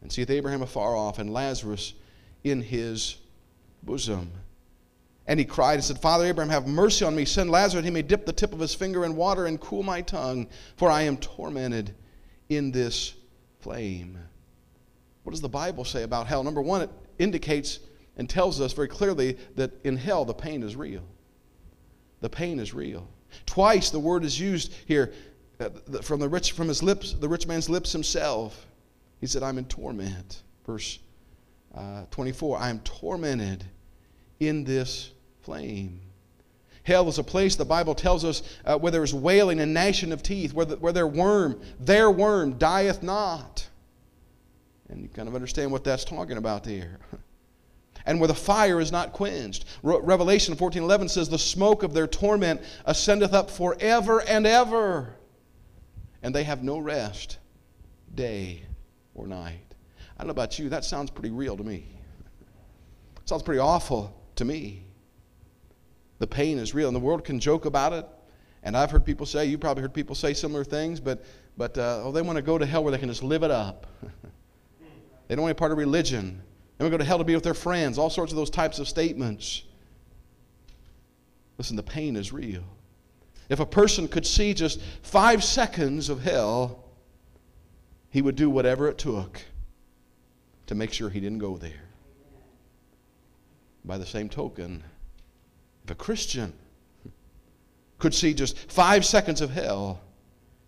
And 0.00 0.10
seeth 0.10 0.30
Abraham 0.30 0.62
afar 0.62 0.96
off, 0.96 1.18
and 1.18 1.32
Lazarus 1.32 1.94
in 2.42 2.62
his 2.62 3.16
bosom. 3.82 4.30
And 5.26 5.38
he 5.38 5.46
cried 5.46 5.74
and 5.74 5.84
said, 5.84 5.98
Father 5.98 6.26
Abraham, 6.26 6.50
have 6.50 6.66
mercy 6.66 7.04
on 7.04 7.16
me. 7.16 7.24
Send 7.24 7.50
Lazarus 7.50 7.82
that 7.82 7.84
he 7.84 7.90
may 7.90 8.02
dip 8.02 8.26
the 8.26 8.32
tip 8.32 8.52
of 8.52 8.58
his 8.58 8.74
finger 8.74 9.04
in 9.04 9.16
water 9.16 9.46
and 9.46 9.60
cool 9.60 9.82
my 9.82 10.02
tongue, 10.02 10.48
for 10.76 10.90
I 10.90 11.02
am 11.02 11.16
tormented 11.16 11.94
in 12.48 12.70
this 12.70 13.14
flame. 13.60 14.18
What 15.22 15.30
does 15.30 15.40
the 15.40 15.48
Bible 15.48 15.84
say 15.84 16.02
about 16.02 16.26
hell? 16.26 16.44
Number 16.44 16.60
one, 16.60 16.82
it 16.82 16.90
indicates 17.18 17.78
and 18.16 18.28
tells 18.28 18.60
us 18.60 18.72
very 18.72 18.88
clearly 18.88 19.36
that 19.56 19.72
in 19.84 19.96
hell 19.96 20.24
the 20.24 20.34
pain 20.34 20.62
is 20.62 20.76
real. 20.76 21.02
The 22.20 22.28
pain 22.30 22.58
is 22.58 22.72
real. 22.72 23.08
Twice 23.46 23.90
the 23.90 23.98
word 23.98 24.24
is 24.24 24.38
used 24.38 24.72
here 24.86 25.12
uh, 25.60 25.68
from 26.02 26.20
the 26.20 26.28
rich 26.28 26.52
from 26.52 26.68
his 26.68 26.82
lips, 26.82 27.14
the 27.14 27.28
rich 27.28 27.46
man's 27.46 27.68
lips 27.68 27.92
himself. 27.92 28.66
He 29.20 29.26
said, 29.26 29.42
"I'm 29.42 29.58
in 29.58 29.66
torment." 29.66 30.42
Verse 30.66 30.98
uh, 31.74 32.04
24. 32.10 32.58
I 32.58 32.70
am 32.70 32.80
tormented 32.80 33.64
in 34.40 34.64
this 34.64 35.10
flame. 35.42 36.00
Hell 36.84 37.08
is 37.08 37.18
a 37.18 37.24
place, 37.24 37.56
the 37.56 37.64
Bible 37.64 37.94
tells 37.94 38.24
us, 38.24 38.42
uh, 38.64 38.78
where 38.78 38.92
there 38.92 39.02
is 39.02 39.14
wailing 39.14 39.58
and 39.58 39.72
gnashing 39.72 40.12
of 40.12 40.22
teeth, 40.22 40.52
where, 40.52 40.66
the, 40.66 40.76
where 40.76 40.92
their 40.92 41.06
worm, 41.06 41.60
their 41.80 42.10
worm, 42.10 42.58
dieth 42.58 43.02
not. 43.02 43.66
And 44.90 45.02
you 45.02 45.08
kind 45.08 45.26
of 45.26 45.34
understand 45.34 45.72
what 45.72 45.82
that's 45.82 46.04
talking 46.04 46.36
about 46.36 46.64
there. 46.64 46.98
and 48.06 48.20
where 48.20 48.28
the 48.28 48.34
fire 48.34 48.80
is 48.80 48.92
not 48.92 49.12
quenched. 49.12 49.64
Re- 49.82 50.00
Revelation 50.02 50.54
14:11 50.54 51.08
says, 51.08 51.28
"The 51.28 51.38
smoke 51.38 51.82
of 51.82 51.94
their 51.94 52.06
torment 52.06 52.60
ascendeth 52.86 53.32
up 53.32 53.50
forever 53.50 54.20
and 54.22 54.46
ever, 54.46 55.16
and 56.22 56.34
they 56.34 56.44
have 56.44 56.62
no 56.62 56.78
rest, 56.78 57.38
day 58.14 58.62
or 59.14 59.26
night." 59.26 59.74
I 60.16 60.22
don't 60.22 60.28
know 60.28 60.32
about 60.32 60.58
you, 60.58 60.68
that 60.68 60.84
sounds 60.84 61.10
pretty 61.10 61.30
real 61.30 61.56
to 61.56 61.64
me. 61.64 61.86
sounds 63.24 63.42
pretty 63.42 63.58
awful 63.58 64.14
to 64.36 64.44
me. 64.44 64.84
The 66.18 66.26
pain 66.26 66.58
is 66.58 66.74
real, 66.74 66.88
and 66.88 66.94
the 66.94 67.00
world 67.00 67.24
can 67.24 67.40
joke 67.40 67.64
about 67.64 67.92
it. 67.92 68.06
And 68.62 68.76
I've 68.76 68.90
heard 68.90 69.04
people 69.04 69.26
say, 69.26 69.46
you 69.46 69.58
probably 69.58 69.82
heard 69.82 69.92
people 69.92 70.14
say 70.14 70.32
similar 70.32 70.64
things, 70.64 71.00
but, 71.00 71.24
but 71.56 71.76
uh, 71.76 72.02
oh, 72.02 72.12
they 72.12 72.22
want 72.22 72.36
to 72.36 72.42
go 72.42 72.56
to 72.56 72.64
hell 72.64 72.82
where 72.82 72.92
they 72.92 72.98
can 72.98 73.08
just 73.08 73.22
live 73.22 73.42
it 73.42 73.50
up. 73.50 73.86
they 75.28 75.34
don't 75.34 75.42
want 75.42 75.50
any 75.50 75.58
part 75.58 75.72
of 75.72 75.78
religion. 75.78 76.42
Want 76.78 76.90
to 76.90 76.98
go 76.98 76.98
to 76.98 77.04
hell 77.04 77.18
to 77.18 77.24
be 77.24 77.34
with 77.34 77.44
their 77.44 77.54
friends, 77.54 77.98
all 77.98 78.10
sorts 78.10 78.32
of 78.32 78.36
those 78.36 78.50
types 78.50 78.78
of 78.78 78.88
statements. 78.88 79.62
Listen, 81.56 81.76
the 81.76 81.82
pain 81.82 82.16
is 82.16 82.32
real. 82.32 82.64
If 83.48 83.60
a 83.60 83.66
person 83.66 84.08
could 84.08 84.26
see 84.26 84.54
just 84.54 84.80
five 85.02 85.44
seconds 85.44 86.08
of 86.08 86.22
hell, 86.22 86.84
he 88.10 88.22
would 88.22 88.36
do 88.36 88.50
whatever 88.50 88.88
it 88.88 88.98
took 88.98 89.40
to 90.66 90.74
make 90.74 90.92
sure 90.92 91.10
he 91.10 91.20
didn't 91.20 91.38
go 91.38 91.56
there. 91.56 91.88
By 93.84 93.98
the 93.98 94.06
same 94.06 94.28
token, 94.28 94.82
if 95.84 95.90
a 95.90 95.94
Christian 95.94 96.54
could 97.98 98.14
see 98.14 98.34
just 98.34 98.58
five 98.70 99.04
seconds 99.04 99.40
of 99.40 99.50
hell, 99.50 100.00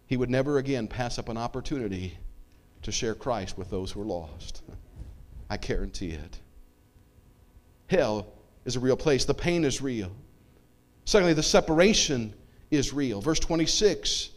he 0.06 0.16
would 0.16 0.30
never 0.30 0.58
again 0.58 0.86
pass 0.86 1.18
up 1.18 1.28
an 1.28 1.36
opportunity 1.36 2.18
to 2.82 2.92
share 2.92 3.14
Christ 3.14 3.58
with 3.58 3.70
those 3.70 3.90
who 3.90 4.02
are 4.02 4.04
lost. 4.04 4.62
I 5.49 5.57
guarantee 5.57 6.11
it. 6.11 6.38
Hell 7.88 8.26
is 8.65 8.76
a 8.76 8.81
real 8.81 8.97
place, 8.97 9.25
the 9.25 9.35
pain 9.35 9.65
is 9.65 9.81
real. 9.81 10.11
Secondly, 11.05 11.35
the 11.35 11.43
separation 11.43 12.35
is 12.71 12.93
real. 12.93 13.21
Verse 13.21 13.38
26, 13.38 14.31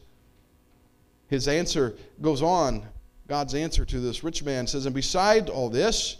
his 1.27 1.47
answer 1.47 1.95
goes 2.21 2.41
on. 2.41 2.85
God's 3.27 3.55
answer 3.55 3.85
to 3.85 3.99
this 3.99 4.23
rich 4.23 4.43
man 4.43 4.67
says, 4.67 4.85
And 4.85 4.93
beside 4.93 5.49
all 5.49 5.69
this, 5.69 6.17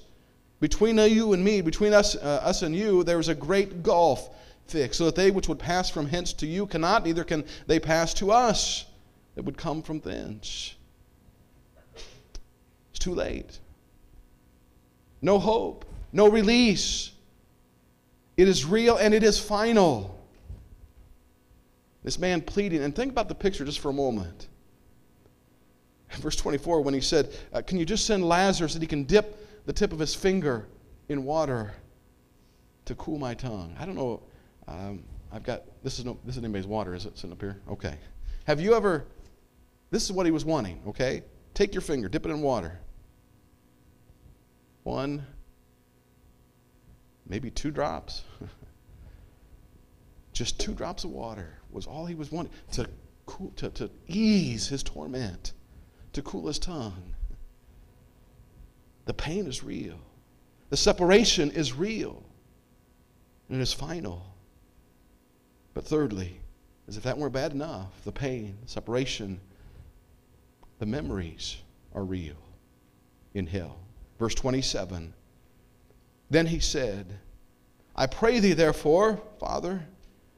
between 0.60 0.98
you 0.98 1.34
and 1.34 1.43
me, 1.43 1.62
between 1.62 1.93
us, 1.93 2.15
uh, 2.15 2.41
us 2.43 2.63
and 2.63 2.75
you, 2.75 3.03
there 3.03 3.19
is 3.19 3.29
a 3.29 3.36
great 3.36 3.84
gulf 3.84 4.29
fixed, 4.67 4.98
so 4.98 5.05
that 5.05 5.15
they 5.15 5.31
which 5.31 5.48
would 5.48 5.60
pass 5.60 5.89
from 5.89 6.08
hence 6.08 6.34
to 6.34 6.48
you 6.48 6.65
cannot, 6.65 7.05
neither 7.05 7.24
can 7.24 7.43
they 7.67 7.79
pass 7.79 8.13
to 8.15 8.31
us 8.31 8.86
that 9.36 9.43
would 9.43 9.58
come 9.58 9.81
from 9.81 10.00
thence. 10.00 10.75
It's 12.91 13.00
too 13.00 13.15
late. 13.15 13.60
No 15.21 15.39
hope, 15.39 15.85
no 16.11 16.29
release. 16.29 17.11
It 18.38 18.47
is 18.47 18.65
real 18.65 18.97
and 18.97 19.13
it 19.13 19.23
is 19.23 19.39
final. 19.39 20.17
This 22.03 22.17
man 22.17 22.41
pleading, 22.41 22.81
and 22.81 22.95
think 22.95 23.11
about 23.11 23.27
the 23.27 23.35
picture 23.35 23.65
just 23.65 23.79
for 23.79 23.89
a 23.89 23.93
moment. 23.93 24.47
Verse 26.13 26.38
24, 26.38 26.81
when 26.81 26.93
he 26.93 27.01
said, 27.01 27.35
uh, 27.53 27.61
Can 27.61 27.77
you 27.77 27.85
just 27.85 28.05
send 28.05 28.27
Lazarus 28.27 28.73
that 28.73 28.81
he 28.81 28.88
can 28.88 29.03
dip 29.03 29.65
the 29.65 29.73
tip 29.73 29.91
of 29.91 29.99
his 29.99 30.15
finger 30.15 30.67
in 31.09 31.25
water 31.25 31.73
to 32.85 32.95
cool 32.95 33.19
my 33.19 33.33
tongue? 33.33 33.75
I 33.77 33.85
don't 33.85 33.95
know 33.95 34.21
um, 34.69 35.03
I've 35.31 35.43
got 35.43 35.63
this 35.83 35.99
is 35.99 36.05
no 36.05 36.17
this 36.25 36.38
is 36.38 36.43
anybody's 36.43 36.67
water, 36.67 36.93
is 36.93 37.05
it 37.05 37.17
sitting 37.17 37.31
up 37.31 37.41
here? 37.41 37.59
Okay. 37.69 37.95
Have 38.45 38.59
you 38.59 38.75
ever? 38.75 39.05
This 39.91 40.03
is 40.03 40.11
what 40.11 40.25
he 40.25 40.31
was 40.31 40.45
wanting. 40.45 40.81
Okay, 40.88 41.23
take 41.53 41.73
your 41.73 41.81
finger, 41.81 42.07
dip 42.07 42.25
it 42.25 42.29
in 42.29 42.41
water. 42.41 42.79
One, 44.83 45.25
maybe 47.27 47.51
two 47.51 47.71
drops. 47.71 48.24
Just 50.33 50.59
two 50.59 50.74
drops 50.74 51.03
of 51.03 51.12
water 51.12 51.59
was 51.71 51.86
all 51.86 52.05
he 52.05 52.15
was 52.15 52.31
wanting 52.31 52.53
to 52.71 52.88
cool, 53.25 53.51
to, 53.57 53.69
to 53.69 53.89
ease 54.07 54.67
his 54.67 54.83
torment, 54.83 55.53
to 56.13 56.21
cool 56.21 56.48
his 56.48 56.59
tongue. 56.59 57.13
The 59.05 59.13
pain 59.13 59.48
is 59.48 59.63
real. 59.63 60.00
The 60.69 60.77
separation 60.77 61.51
is 61.51 61.74
real. 61.74 62.24
And 63.50 63.59
it 63.59 63.62
is 63.62 63.74
final. 63.74 64.25
But 65.74 65.86
thirdly, 65.86 66.39
as 66.88 66.98
if 66.98 67.03
that 67.03 67.17
weren't 67.17 67.33
bad 67.33 67.51
enough, 67.51 68.03
the 68.03 68.12
pain, 68.12 68.57
separation, 68.65 69.39
the 70.79 70.86
memories 70.86 71.57
are 71.93 72.03
real 72.03 72.36
in 73.33 73.48
hell. 73.48 73.79
Verse 74.19 74.35
27 74.35 75.13
Then 76.29 76.45
he 76.45 76.59
said, 76.59 77.17
I 77.95 78.05
pray 78.05 78.39
thee, 78.39 78.53
therefore, 78.53 79.21
Father, 79.39 79.85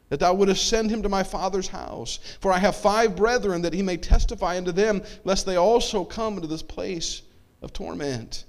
that 0.10 0.20
thou 0.20 0.34
wouldest 0.34 0.68
send 0.68 0.90
him 0.90 1.04
to 1.04 1.10
my 1.10 1.24
father's 1.24 1.68
house. 1.68 2.20
For 2.40 2.52
I 2.52 2.60
have 2.60 2.76
five 2.76 3.16
brethren, 3.16 3.62
that 3.64 3.74
he 3.74 3.82
may 3.82 3.98
testify 3.98 4.58
unto 4.58 4.72
them, 4.72 5.04
lest 5.24 5.46
they 5.46 5.58
also 5.58 6.04
come 6.06 6.36
into 6.36 6.48
this 6.48 6.64
place 6.64 7.24
of 7.62 7.74
torment. 7.74 8.46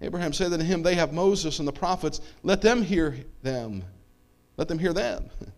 Abraham 0.00 0.32
said 0.32 0.52
unto 0.52 0.64
him, 0.64 0.82
They 0.82 0.96
have 0.96 1.12
Moses 1.12 1.58
and 1.58 1.68
the 1.68 1.72
prophets, 1.72 2.20
let 2.42 2.60
them 2.60 2.82
hear 2.82 3.16
them. 3.42 3.84
Let 4.56 4.68
them 4.68 4.78
hear 4.78 4.92
them. 4.92 5.28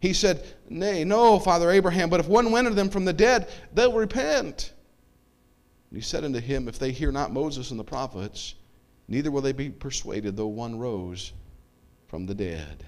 He 0.00 0.14
said, 0.14 0.44
Nay, 0.68 1.04
no, 1.04 1.38
Father 1.38 1.70
Abraham, 1.70 2.10
but 2.10 2.18
if 2.18 2.26
one 2.26 2.50
went 2.50 2.66
unto 2.66 2.74
them 2.74 2.90
from 2.90 3.04
the 3.04 3.12
dead, 3.12 3.48
they'll 3.72 3.92
repent. 3.92 4.72
And 5.92 6.00
he 6.00 6.02
said 6.02 6.24
unto 6.24 6.40
him, 6.40 6.68
If 6.68 6.78
they 6.78 6.90
hear 6.90 7.12
not 7.12 7.34
Moses 7.34 7.70
and 7.70 7.78
the 7.78 7.84
prophets, 7.84 8.54
neither 9.08 9.30
will 9.30 9.42
they 9.42 9.52
be 9.52 9.68
persuaded, 9.68 10.38
though 10.38 10.46
one 10.46 10.78
rose 10.78 11.34
from 12.06 12.24
the 12.24 12.34
dead. 12.34 12.82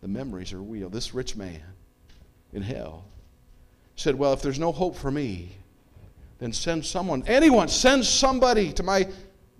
The 0.00 0.08
memories 0.08 0.54
are 0.54 0.62
real. 0.62 0.88
This 0.88 1.12
rich 1.12 1.36
man 1.36 1.60
in 2.54 2.62
hell 2.62 3.04
said, 3.94 4.14
Well, 4.14 4.32
if 4.32 4.40
there's 4.40 4.58
no 4.58 4.72
hope 4.72 4.96
for 4.96 5.10
me, 5.10 5.50
then 6.38 6.50
send 6.50 6.86
someone, 6.86 7.22
anyone, 7.26 7.68
send 7.68 8.06
somebody 8.06 8.72
to 8.72 8.82
my 8.82 9.06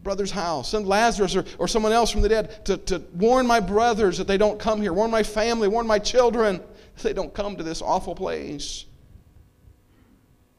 brother's 0.03 0.31
house. 0.31 0.71
Send 0.71 0.87
Lazarus 0.87 1.37
or, 1.37 1.45
or 1.59 1.69
someone 1.69 1.93
else 1.93 2.11
from 2.11 2.23
the 2.23 2.31
dead 2.31 2.65
to, 2.65 2.79
to 2.79 3.03
warn 3.13 3.47
my 3.47 3.61
brothers 3.61 4.17
that 4.17 4.27
they 4.27 4.39
don't 4.39 4.59
come 4.59 4.81
here. 4.81 4.95
Warn 4.95 5.11
my 5.11 5.23
family, 5.23 5.69
warn 5.69 5.87
my 5.87 5.99
children 5.99 6.63
that 6.97 7.03
they 7.03 7.13
don't 7.13 7.35
come 7.35 7.57
to 7.57 7.63
this 7.63 7.83
awful 7.83 8.15
place. 8.15 8.87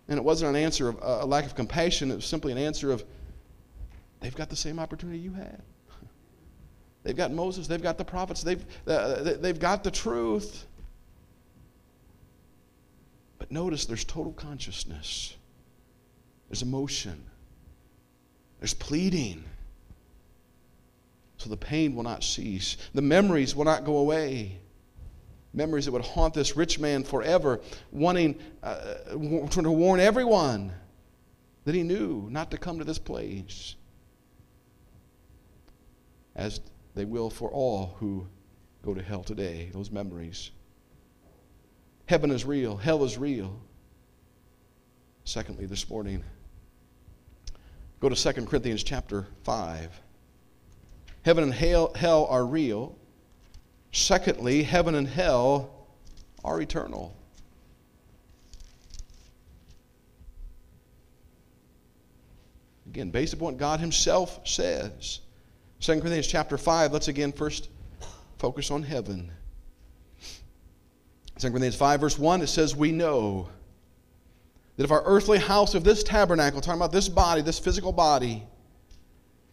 And 0.09 0.17
it 0.17 0.23
wasn't 0.23 0.49
an 0.49 0.61
answer 0.61 0.89
of 0.89 0.97
uh, 0.97 1.19
a 1.21 1.25
lack 1.25 1.45
of 1.45 1.55
compassion, 1.55 2.09
it 2.11 2.15
was 2.15 2.25
simply 2.25 2.51
an 2.51 2.57
answer 2.57 2.91
of 2.91 3.05
they've 4.19 4.35
got 4.35 4.49
the 4.49 4.55
same 4.55 4.79
opportunity 4.79 5.19
you 5.19 5.33
had. 5.33 5.61
They've 7.03 7.15
got 7.15 7.31
Moses, 7.31 7.67
they've 7.67 7.81
got 7.81 7.97
the 7.97 8.03
prophets, 8.03 8.43
they've, 8.43 8.65
uh, 8.85 9.23
they've 9.39 9.57
got 9.57 9.85
the 9.85 9.91
truth. 9.91 10.65
But 13.37 13.51
notice 13.51 13.85
there's 13.85 14.03
total 14.03 14.33
consciousness, 14.33 15.35
there's 16.49 16.61
emotion, 16.61 17.23
there's 18.59 18.73
pleading. 18.73 19.45
So 21.37 21.49
the 21.49 21.55
pain 21.55 21.95
will 21.95 22.03
not 22.03 22.21
cease. 22.21 22.75
The 22.93 23.01
memories 23.01 23.55
will 23.55 23.63
not 23.63 23.85
go 23.85 23.97
away. 23.97 24.59
Memories 25.53 25.85
that 25.85 25.91
would 25.91 26.03
haunt 26.03 26.33
this 26.33 26.55
rich 26.55 26.79
man 26.79 27.03
forever, 27.03 27.59
wanting 27.91 28.39
uh, 28.61 28.95
to 29.13 29.71
warn 29.71 29.99
everyone 29.99 30.71
that 31.65 31.73
he 31.73 31.83
knew 31.83 32.27
not 32.29 32.51
to 32.51 32.57
come 32.57 32.79
to 32.79 32.85
this 32.85 32.99
place. 32.99 33.75
As 36.35 36.61
they 36.95 37.05
will 37.05 37.29
for 37.29 37.49
all 37.49 37.95
who 37.99 38.27
go 38.83 38.93
to 38.93 39.01
hell 39.01 39.23
today, 39.23 39.69
those 39.73 39.91
memories. 39.91 40.51
Heaven 42.05 42.31
is 42.31 42.45
real, 42.45 42.77
hell 42.77 43.03
is 43.03 43.17
real. 43.17 43.59
Secondly, 45.25 45.65
this 45.65 45.89
morning, 45.89 46.23
Go 47.99 48.07
to 48.07 48.15
2 48.15 48.45
Corinthians 48.45 48.81
chapter 48.81 49.27
5. 49.43 50.01
Heaven 51.23 51.43
and 51.43 51.53
hell, 51.53 51.91
hell 51.95 52.27
are 52.27 52.45
real. 52.45 52.97
Secondly, 53.91 54.63
heaven 54.63 54.95
and 54.95 55.07
hell 55.07 55.87
are 56.43 56.61
eternal. 56.61 57.15
Again, 62.87 63.11
based 63.11 63.33
upon 63.33 63.45
what 63.45 63.57
God 63.57 63.79
Himself 63.79 64.47
says. 64.47 65.19
2 65.81 65.93
Corinthians 65.99 66.27
chapter 66.27 66.57
5, 66.57 66.91
let's 66.91 67.07
again 67.07 67.31
first 67.31 67.69
focus 68.37 68.71
on 68.71 68.83
heaven. 68.83 69.31
2 71.37 71.49
Corinthians 71.49 71.75
5, 71.75 72.01
verse 72.01 72.19
1, 72.19 72.41
it 72.41 72.47
says, 72.47 72.75
We 72.75 72.91
know 72.91 73.49
that 74.75 74.83
if 74.83 74.91
our 74.91 75.03
earthly 75.05 75.37
house 75.37 75.75
of 75.75 75.83
this 75.83 76.03
tabernacle, 76.03 76.61
talking 76.61 76.79
about 76.79 76.91
this 76.91 77.07
body, 77.07 77.41
this 77.41 77.59
physical 77.59 77.91
body, 77.91 78.43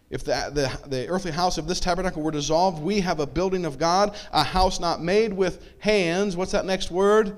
if 0.09 0.23
the, 0.23 0.49
the, 0.53 0.87
the, 0.87 1.07
earthly 1.07 1.31
house 1.31 1.57
of 1.57 1.67
this 1.67 1.79
tabernacle 1.79 2.21
were 2.21 2.31
dissolved, 2.31 2.81
we 2.81 3.01
have 3.01 3.19
a 3.19 3.27
building 3.27 3.65
of 3.65 3.77
God, 3.77 4.15
a 4.31 4.43
house 4.43 4.79
not 4.79 5.01
made 5.01 5.33
with 5.33 5.63
hands. 5.79 6.37
What's 6.37 6.53
that 6.53 6.65
next 6.65 6.91
word? 6.91 7.35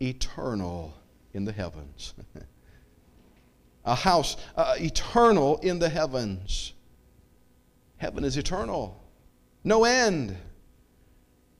Eternal 0.00 0.94
in 1.34 1.44
the 1.44 1.52
heavens. 1.52 2.14
a 3.84 3.94
house 3.94 4.36
uh, 4.56 4.76
eternal 4.78 5.58
in 5.58 5.78
the 5.78 5.90
heavens. 5.90 6.72
Heaven 7.98 8.24
is 8.24 8.38
eternal. 8.38 9.02
No 9.62 9.84
end. 9.84 10.36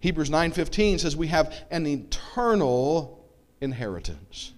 Hebrews 0.01 0.31
9:15 0.31 1.01
says 1.01 1.17
we 1.17 1.27
have 1.27 1.55
an 1.71 1.87
eternal 1.87 3.29
inheritance. 3.61 4.55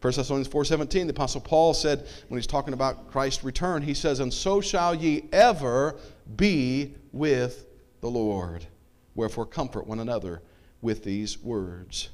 1 0.00 0.12
Thessalonians 0.12 0.48
4:17 0.48 1.06
the 1.06 1.10
apostle 1.10 1.40
Paul 1.40 1.74
said 1.74 2.06
when 2.28 2.38
he's 2.38 2.46
talking 2.46 2.74
about 2.74 3.10
Christ's 3.10 3.42
return 3.42 3.82
he 3.82 3.94
says 3.94 4.20
and 4.20 4.32
so 4.32 4.60
shall 4.60 4.94
ye 4.94 5.24
ever 5.32 5.96
be 6.36 6.94
with 7.12 7.66
the 8.00 8.08
Lord. 8.08 8.66
Wherefore 9.14 9.46
comfort 9.46 9.86
one 9.86 10.00
another 10.00 10.42
with 10.80 11.02
these 11.02 11.38
words. 11.42 12.10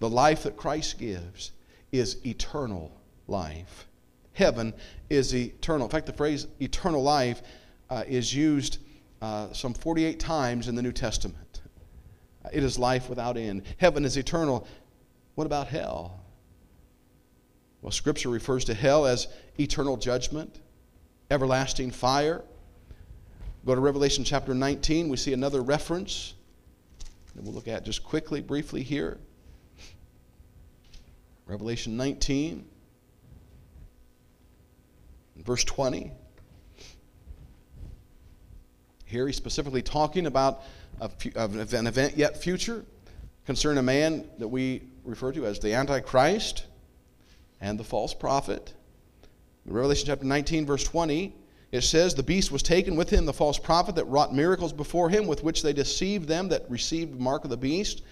The 0.00 0.08
life 0.08 0.42
that 0.42 0.56
Christ 0.56 0.98
gives 0.98 1.52
is 1.92 2.24
eternal 2.26 2.92
life. 3.28 3.86
Heaven 4.32 4.72
is 5.08 5.34
eternal. 5.34 5.86
In 5.86 5.90
fact, 5.90 6.06
the 6.06 6.12
phrase 6.12 6.46
eternal 6.60 7.02
life 7.02 7.42
uh, 7.90 8.04
is 8.08 8.34
used 8.34 8.78
uh, 9.20 9.52
some 9.52 9.74
48 9.74 10.18
times 10.18 10.68
in 10.68 10.74
the 10.74 10.82
New 10.82 10.92
Testament. 10.92 11.60
It 12.52 12.64
is 12.64 12.78
life 12.78 13.08
without 13.08 13.36
end. 13.36 13.62
Heaven 13.76 14.04
is 14.04 14.16
eternal. 14.16 14.66
What 15.34 15.46
about 15.46 15.68
hell? 15.68 16.19
Well, 17.82 17.92
Scripture 17.92 18.28
refers 18.28 18.64
to 18.66 18.74
hell 18.74 19.06
as 19.06 19.28
eternal 19.58 19.96
judgment, 19.96 20.60
everlasting 21.30 21.90
fire. 21.90 22.42
Go 23.64 23.74
to 23.74 23.80
Revelation 23.80 24.24
chapter 24.24 24.54
19, 24.54 25.08
we 25.08 25.16
see 25.16 25.32
another 25.32 25.62
reference 25.62 26.34
that 27.34 27.44
we'll 27.44 27.54
look 27.54 27.68
at 27.68 27.84
just 27.84 28.04
quickly, 28.04 28.40
briefly 28.40 28.82
here. 28.82 29.18
Revelation 31.46 31.96
19, 31.96 32.64
verse 35.36 35.64
20. 35.64 36.12
Here 39.04 39.26
he's 39.26 39.36
specifically 39.36 39.82
talking 39.82 40.26
about 40.26 40.62
a, 41.00 41.10
an 41.34 41.86
event 41.86 42.16
yet 42.16 42.36
future 42.36 42.84
concerning 43.46 43.78
a 43.78 43.82
man 43.82 44.28
that 44.38 44.46
we 44.46 44.82
refer 45.04 45.32
to 45.32 45.46
as 45.46 45.58
the 45.58 45.74
Antichrist 45.74 46.66
and 47.60 47.78
the 47.78 47.84
false 47.84 48.14
prophet. 48.14 48.72
In 49.66 49.72
Revelation 49.72 50.06
chapter 50.06 50.24
19, 50.24 50.66
verse 50.66 50.84
20, 50.84 51.34
it 51.72 51.82
says, 51.82 52.14
The 52.14 52.22
beast 52.22 52.50
was 52.50 52.62
taken 52.62 52.96
with 52.96 53.10
him, 53.10 53.26
the 53.26 53.32
false 53.32 53.58
prophet 53.58 53.94
that 53.96 54.06
wrought 54.06 54.34
miracles 54.34 54.72
before 54.72 55.08
him, 55.10 55.26
with 55.26 55.44
which 55.44 55.62
they 55.62 55.72
deceived 55.72 56.28
them 56.28 56.48
that 56.48 56.70
received 56.70 57.14
the 57.14 57.22
mark 57.22 57.44
of 57.44 57.50
the 57.50 57.56
beast, 57.56 58.02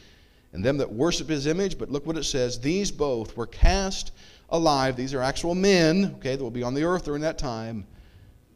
and 0.52 0.64
them 0.64 0.78
that 0.78 0.92
worship 0.92 1.28
his 1.28 1.46
image. 1.46 1.78
But 1.78 1.90
look 1.90 2.06
what 2.06 2.16
it 2.16 2.24
says 2.24 2.60
These 2.60 2.90
both 2.90 3.36
were 3.36 3.46
cast 3.46 4.12
alive. 4.50 4.96
These 4.96 5.14
are 5.14 5.22
actual 5.22 5.54
men, 5.54 6.14
okay, 6.18 6.36
that 6.36 6.42
will 6.42 6.50
be 6.50 6.62
on 6.62 6.74
the 6.74 6.84
earth 6.84 7.04
during 7.04 7.22
that 7.22 7.38
time 7.38 7.86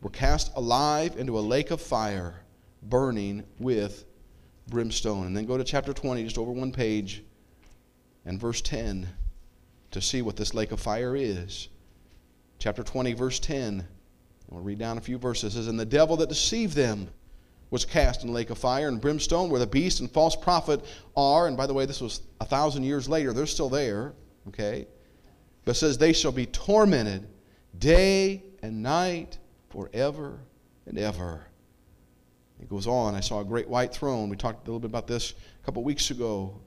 were 0.03 0.11
cast 0.11 0.53
alive 0.57 1.17
into 1.17 1.39
a 1.39 1.41
lake 1.41 1.71
of 1.71 1.81
fire, 1.81 2.43
burning 2.83 3.45
with 3.59 4.05
brimstone. 4.69 5.27
And 5.27 5.37
then 5.37 5.47
go 5.47 5.57
to 5.57 5.65
chapter 5.65 5.93
20, 5.93 6.25
just 6.25 6.39
over 6.39 6.51
one 6.51 6.73
page, 6.73 7.23
and 8.25 8.39
verse 8.39 8.61
10 8.61 9.09
to 9.93 10.01
see 10.01 10.23
what 10.23 10.37
this 10.37 10.55
lake 10.55 10.73
of 10.73 10.81
fire 10.81 11.15
is. 11.17 11.69
Chapter 12.59 12.83
20, 12.83 13.13
verse 13.15 13.39
10. 13.39 13.87
We'll 14.49 14.63
read 14.63 14.79
down 14.79 14.99
a 14.99 15.01
few 15.01 15.17
verses. 15.19 15.55
It 15.55 15.59
says, 15.59 15.69
And 15.69 15.81
the 15.81 15.87
devil 15.87 16.17
that 16.19 16.29
deceived 16.29 16.75
them 16.75 17.09
was 17.71 17.85
cast 17.87 18.21
in 18.23 18.29
the 18.29 18.35
lake 18.35 18.51
of 18.51 18.59
fire 18.59 18.89
and 18.89 19.01
brimstone, 19.01 19.49
where 19.49 19.61
the 19.61 19.67
beast 19.67 20.01
and 20.01 20.11
false 20.11 20.37
prophet 20.37 20.85
are. 21.17 21.47
And 21.47 21.57
by 21.57 21.67
the 21.67 21.73
way, 21.73 21.87
this 21.87 22.01
was 22.01 22.21
a 22.41 22.45
thousand 22.45 22.85
years 22.85 23.09
later. 23.09 23.33
They're 23.33 23.47
still 23.47 23.71
there, 23.71 24.13
okay? 24.49 24.87
But 25.65 25.77
says, 25.77 25.97
They 25.97 26.13
shall 26.13 26.33
be 26.33 26.47
tormented 26.47 27.27
day 27.79 28.43
and 28.63 28.83
night 28.83 29.39
forever 29.71 30.41
and 30.87 30.99
ever. 30.99 31.47
It 32.61 32.69
goes 32.69 32.87
on. 32.87 33.15
I 33.15 33.21
saw 33.21 33.41
a 33.41 33.45
great 33.45 33.69
white 33.69 33.93
throne. 33.93 34.29
We 34.29 34.37
talked 34.37 34.69
a 34.69 34.71
little 34.71 34.81
bit 34.81 34.91
about 34.91 35.07
this 35.07 35.33
a 35.33 35.65
couple 35.65 35.83
weeks 35.83 36.11
ago. 36.11 36.61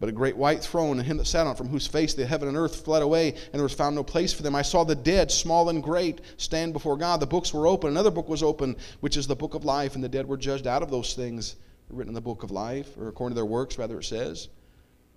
But 0.00 0.08
a 0.08 0.12
great 0.12 0.36
white 0.36 0.64
throne, 0.64 0.98
and 0.98 1.06
him 1.06 1.18
that 1.18 1.26
sat 1.26 1.46
on 1.46 1.52
it, 1.52 1.58
from 1.58 1.68
whose 1.68 1.86
face 1.86 2.14
the 2.14 2.24
heaven 2.24 2.48
and 2.48 2.56
earth 2.56 2.84
fled 2.84 3.02
away, 3.02 3.28
and 3.32 3.54
there 3.54 3.62
was 3.62 3.74
found 3.74 3.94
no 3.94 4.02
place 4.02 4.32
for 4.32 4.42
them. 4.42 4.54
I 4.54 4.62
saw 4.62 4.82
the 4.82 4.94
dead, 4.94 5.30
small 5.30 5.68
and 5.68 5.82
great, 5.82 6.22
stand 6.38 6.72
before 6.72 6.96
God. 6.96 7.20
The 7.20 7.26
books 7.26 7.52
were 7.52 7.66
open. 7.66 7.90
Another 7.90 8.10
book 8.10 8.26
was 8.26 8.42
open, 8.42 8.76
which 9.00 9.18
is 9.18 9.26
the 9.26 9.36
book 9.36 9.54
of 9.54 9.66
life, 9.66 9.94
and 9.94 10.02
the 10.02 10.08
dead 10.08 10.26
were 10.26 10.38
judged 10.38 10.66
out 10.66 10.82
of 10.82 10.90
those 10.90 11.12
things 11.12 11.56
written 11.90 12.10
in 12.10 12.14
the 12.14 12.20
book 12.22 12.42
of 12.42 12.50
life, 12.50 12.96
or 12.96 13.08
according 13.08 13.34
to 13.34 13.38
their 13.38 13.44
works, 13.44 13.76
rather, 13.76 13.98
it 13.98 14.04
says. 14.04 14.48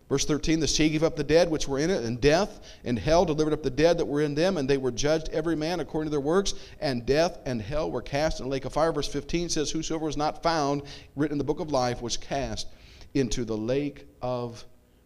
Verse 0.09 0.25
13 0.25 0.59
The 0.59 0.67
sea 0.67 0.89
gave 0.89 1.03
up 1.03 1.15
the 1.15 1.23
dead 1.23 1.49
which 1.49 1.65
were 1.65 1.79
in 1.79 1.89
it, 1.89 2.03
and 2.03 2.19
death 2.19 2.59
and 2.83 2.99
hell 2.99 3.23
delivered 3.23 3.53
up 3.53 3.63
the 3.63 3.69
dead 3.69 3.97
that 3.99 4.05
were 4.05 4.21
in 4.21 4.35
them, 4.35 4.57
and 4.57 4.69
they 4.69 4.77
were 4.77 4.91
judged 4.91 5.29
every 5.29 5.55
man 5.55 5.79
according 5.79 6.07
to 6.07 6.11
their 6.11 6.19
works, 6.19 6.55
and 6.81 7.05
death 7.05 7.39
and 7.45 7.61
hell 7.61 7.89
were 7.89 8.01
cast 8.01 8.41
in 8.41 8.47
the 8.47 8.51
lake 8.51 8.65
of 8.65 8.73
fire. 8.73 8.91
Verse 8.91 9.07
15 9.07 9.47
says, 9.47 9.71
Whosoever 9.71 10.05
was 10.05 10.17
not 10.17 10.43
found 10.43 10.81
written 11.15 11.35
in 11.35 11.37
the 11.37 11.45
book 11.45 11.61
of 11.61 11.71
life 11.71 12.01
was 12.01 12.17
cast 12.17 12.67
into 13.13 13.45
the 13.45 13.55
lake 13.55 14.07
of 14.21 14.65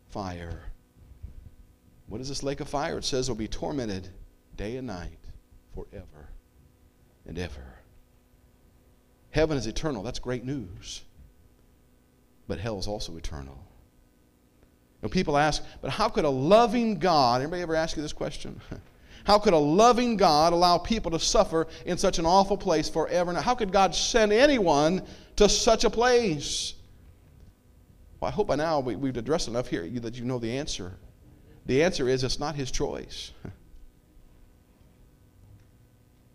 fire. 0.10 0.64
What 2.08 2.22
is 2.22 2.30
this 2.30 2.44
lake 2.44 2.60
of 2.60 2.70
fire? 2.70 2.98
It 2.98 3.06
says 3.06 3.30
will 3.30 3.36
be 3.36 3.48
tormented 3.48 4.10
day 4.56 4.78
and 4.78 4.88
night 4.88 5.20
forever 5.74 6.30
and 7.26 7.38
ever. 7.38 7.76
Heaven 9.32 9.58
is 9.58 9.68
eternal. 9.68 10.04
That's 10.04 10.20
great 10.20 10.46
news. 10.46 11.02
But 12.48 12.60
hell 12.60 12.80
is 12.80 12.88
also 12.88 13.18
eternal. 13.18 13.60
And 15.02 15.12
people 15.12 15.38
ask, 15.38 15.64
but 15.82 15.92
how 15.92 16.10
could 16.10 16.26
a 16.26 16.30
loving 16.30 16.98
God, 16.98 17.42
anybody 17.42 17.62
ever 17.62 17.76
ask 17.76 17.96
you 17.96 18.02
this 18.02 18.14
question? 18.14 18.60
How 19.26 19.38
could 19.38 19.52
a 19.52 19.58
loving 19.58 20.16
God 20.16 20.54
allow 20.54 20.78
people 20.78 21.12
to 21.12 21.20
suffer 21.20 21.68
in 21.86 21.98
such 21.98 22.18
an 22.18 22.26
awful 22.26 22.56
place 22.56 22.88
forever? 22.88 23.34
How 23.34 23.56
could 23.56 23.74
God 23.74 23.94
send 23.94 24.32
anyone 24.32 25.06
to 25.36 25.50
such 25.50 25.84
a 25.84 25.90
place? 25.90 26.76
Well, 28.20 28.30
I 28.30 28.32
hope 28.32 28.48
by 28.48 28.56
now 28.56 28.80
we, 28.80 28.94
have 28.94 29.18
addressed 29.18 29.48
enough 29.48 29.68
here 29.68 29.88
that 30.00 30.16
you 30.16 30.26
know 30.26 30.40
the 30.40 30.58
answer. 30.58 30.98
The 31.66 31.84
answer 31.84 32.10
is 32.10 32.24
it's 32.24 32.40
not 32.40 32.56
his 32.56 32.72
choice. 32.72 33.32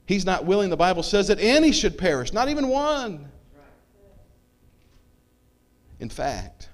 He's 0.06 0.26
not 0.26 0.44
willing, 0.44 0.70
the 0.70 0.76
Bible 0.76 1.02
says, 1.02 1.28
that 1.28 1.40
any 1.40 1.72
should 1.72 1.96
perish, 1.96 2.32
not 2.32 2.48
even 2.48 2.68
one. 2.68 3.30
In 6.00 6.08
fact, 6.08 6.68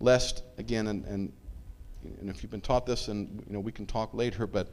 lest 0.00 0.42
again 0.58 0.88
and, 0.88 1.04
and 1.04 1.32
and 2.18 2.30
if 2.30 2.42
you've 2.42 2.50
been 2.50 2.60
taught 2.60 2.86
this 2.86 3.08
and 3.08 3.44
you 3.46 3.52
know 3.52 3.60
we 3.60 3.70
can 3.70 3.86
talk 3.86 4.12
later 4.14 4.46
but 4.46 4.68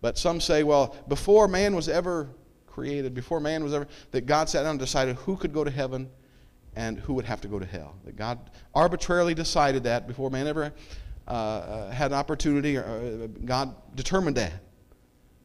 but 0.00 0.18
some 0.18 0.40
say 0.40 0.64
well 0.64 0.96
before 1.08 1.48
man 1.48 1.74
was 1.74 1.88
ever 1.88 2.28
created 2.66 3.14
before 3.14 3.40
man 3.40 3.62
was 3.62 3.72
ever 3.72 3.86
that 4.10 4.26
god 4.26 4.48
sat 4.48 4.62
down 4.62 4.72
and 4.72 4.80
decided 4.80 5.16
who 5.16 5.36
could 5.36 5.52
go 5.52 5.62
to 5.62 5.70
heaven 5.70 6.10
and 6.76 6.98
who 6.98 7.14
would 7.14 7.24
have 7.24 7.40
to 7.40 7.48
go 7.48 7.58
to 7.58 7.66
hell 7.66 7.96
that 8.04 8.16
god 8.16 8.38
arbitrarily 8.74 9.34
decided 9.34 9.82
that 9.84 10.06
before 10.06 10.30
man 10.30 10.46
ever 10.46 10.72
uh, 11.26 11.30
uh 11.30 11.90
had 11.90 12.12
an 12.12 12.18
opportunity 12.18 12.76
or 12.76 12.84
uh, 12.84 13.26
god 13.44 13.74
determined 13.96 14.36
that 14.36 14.52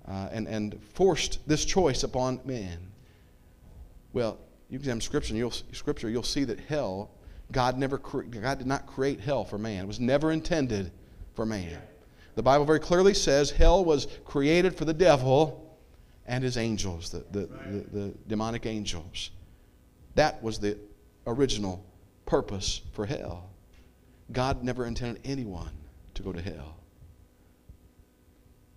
uh, 0.08 0.30
and, 0.32 0.48
and 0.48 0.80
forced 0.94 1.40
this 1.48 1.66
choice 1.66 2.04
upon 2.04 2.40
man 2.46 2.78
well 4.14 4.38
you 4.70 4.78
examine 4.78 5.02
scripture 5.02 5.34
you'll, 5.34 5.54
scripture 5.72 6.10
you'll 6.10 6.24
see 6.24 6.44
that 6.44 6.60
hell 6.60 7.10
God 7.52 7.78
never 7.78 7.98
God 7.98 8.58
did 8.58 8.68
not 8.68 8.86
create 8.86 9.20
hell 9.20 9.44
for 9.44 9.58
man. 9.58 9.84
It 9.84 9.88
was 9.88 10.00
never 10.00 10.32
intended 10.32 10.92
for 11.34 11.46
man. 11.46 11.78
The 12.36 12.44
Bible 12.44 12.66
very 12.66 12.80
clearly 12.80 13.14
says 13.14 13.52
hell 13.52 13.84
was 13.84 14.08
created 14.26 14.76
for 14.76 14.86
the 14.86 14.94
devil 14.94 15.78
and 16.26 16.44
his 16.44 16.56
angels, 16.56 17.10
the, 17.10 17.26
the, 17.32 17.48
the, 17.48 18.00
the 18.00 18.14
demonic 18.28 18.66
angels. 18.66 19.32
That 20.16 20.42
was 20.42 20.60
the 20.60 20.78
original 21.28 21.86
purpose 22.26 22.82
for 22.94 23.06
hell. 23.06 23.50
God 24.32 24.64
never 24.64 24.86
intended 24.86 25.22
anyone 25.26 25.72
to 26.14 26.24
go 26.24 26.32
to 26.32 26.42
hell. 26.42 26.78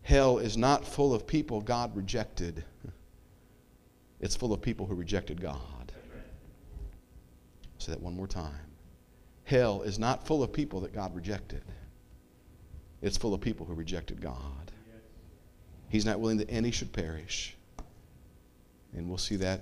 Hell 0.02 0.38
is 0.38 0.56
not 0.56 0.84
full 0.84 1.14
of 1.14 1.26
people 1.26 1.60
God 1.60 1.96
rejected. 1.96 2.64
It's 4.20 4.36
full 4.36 4.52
of 4.52 4.60
people 4.60 4.86
who 4.86 4.94
rejected 4.94 5.40
God. 5.40 5.60
I'll 5.84 7.78
say 7.78 7.92
that 7.92 8.00
one 8.00 8.14
more 8.14 8.26
time. 8.26 8.52
Hell 9.44 9.82
is 9.82 9.98
not 9.98 10.26
full 10.26 10.42
of 10.42 10.52
people 10.52 10.80
that 10.80 10.92
God 10.92 11.14
rejected, 11.14 11.62
it's 13.02 13.16
full 13.16 13.34
of 13.34 13.40
people 13.40 13.66
who 13.66 13.74
rejected 13.74 14.20
God. 14.20 14.72
He's 15.90 16.06
not 16.06 16.18
willing 16.18 16.38
that 16.38 16.50
any 16.50 16.70
should 16.70 16.92
perish. 16.92 17.54
And 18.96 19.08
we'll 19.08 19.18
see 19.18 19.36
that 19.36 19.60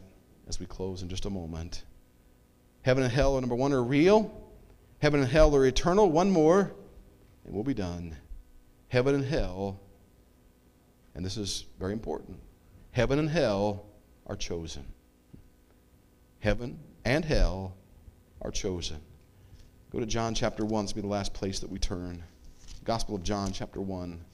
as 0.49 0.59
we 0.61 0.67
close 0.67 1.03
in 1.03 1.09
just 1.09 1.27
a 1.27 1.31
moment. 1.31 1.83
Heaven 2.83 3.05
and 3.05 3.13
hell, 3.13 3.41
number 3.41 3.55
one, 3.55 3.73
are 3.73 3.83
real. 3.83 4.33
Heaven 4.99 5.21
and 5.21 5.29
hell 5.29 5.55
are 5.55 5.67
eternal. 5.67 6.11
One 6.11 6.31
more, 6.31 6.73
and 7.45 7.55
we'll 7.55 7.65
be 7.65 7.75
done. 7.75 8.17
Heaven 8.89 9.15
and 9.15 9.25
hell, 9.25 9.81
and 11.15 11.25
this 11.25 11.37
is 11.37 11.67
very 11.79 11.93
important 11.93 12.39
heaven 12.93 13.19
and 13.19 13.29
hell 13.29 13.87
are 14.27 14.37
chosen. 14.37 14.85
Heaven 16.39 16.79
and 17.05 17.25
hell 17.25 17.75
are 18.41 18.51
chosen. 18.51 19.01
Go 19.91 20.01
to 20.01 20.07
John 20.07 20.35
chapter 20.35 20.65
1. 20.65 20.85
This 20.85 20.95
will 20.95 21.03
be 21.03 21.09
the 21.09 21.13
last 21.13 21.35
place 21.35 21.59
that 21.61 21.71
we 21.71 21.79
turn. 21.79 22.23
Gospel 22.85 23.17
of 23.17 23.23
John 23.23 23.53
chapter 23.53 23.81
1. 23.81 24.25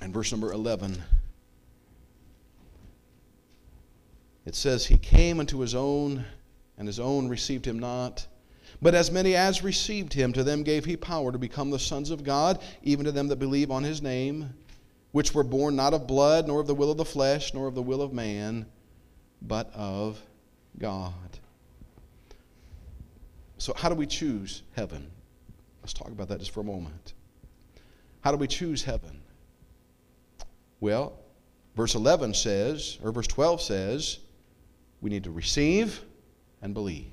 And 0.00 0.14
verse 0.14 0.30
number 0.30 0.52
11. 0.52 1.02
It 4.48 4.54
says, 4.54 4.86
He 4.86 4.96
came 4.96 5.40
unto 5.40 5.58
his 5.58 5.74
own, 5.74 6.24
and 6.78 6.88
his 6.88 6.98
own 6.98 7.28
received 7.28 7.66
him 7.66 7.78
not. 7.78 8.26
But 8.80 8.94
as 8.94 9.10
many 9.10 9.34
as 9.34 9.62
received 9.62 10.14
him, 10.14 10.32
to 10.32 10.42
them 10.42 10.62
gave 10.62 10.86
he 10.86 10.96
power 10.96 11.30
to 11.30 11.38
become 11.38 11.68
the 11.70 11.78
sons 11.78 12.08
of 12.08 12.24
God, 12.24 12.62
even 12.82 13.04
to 13.04 13.12
them 13.12 13.28
that 13.28 13.36
believe 13.36 13.70
on 13.70 13.84
his 13.84 14.00
name, 14.00 14.54
which 15.12 15.34
were 15.34 15.44
born 15.44 15.76
not 15.76 15.92
of 15.92 16.06
blood, 16.06 16.48
nor 16.48 16.60
of 16.60 16.66
the 16.66 16.74
will 16.74 16.90
of 16.90 16.96
the 16.96 17.04
flesh, 17.04 17.52
nor 17.52 17.66
of 17.66 17.74
the 17.74 17.82
will 17.82 18.00
of 18.00 18.14
man, 18.14 18.64
but 19.42 19.70
of 19.74 20.18
God. 20.78 21.12
So, 23.58 23.74
how 23.76 23.90
do 23.90 23.96
we 23.96 24.06
choose 24.06 24.62
heaven? 24.74 25.10
Let's 25.82 25.92
talk 25.92 26.08
about 26.08 26.28
that 26.28 26.38
just 26.38 26.52
for 26.52 26.60
a 26.60 26.64
moment. 26.64 27.12
How 28.22 28.30
do 28.30 28.38
we 28.38 28.46
choose 28.46 28.82
heaven? 28.82 29.20
Well, 30.80 31.18
verse 31.76 31.94
11 31.94 32.32
says, 32.32 32.98
or 33.02 33.12
verse 33.12 33.26
12 33.26 33.60
says, 33.60 34.20
we 35.00 35.10
need 35.10 35.24
to 35.24 35.30
receive 35.30 36.00
and 36.62 36.74
believe. 36.74 37.12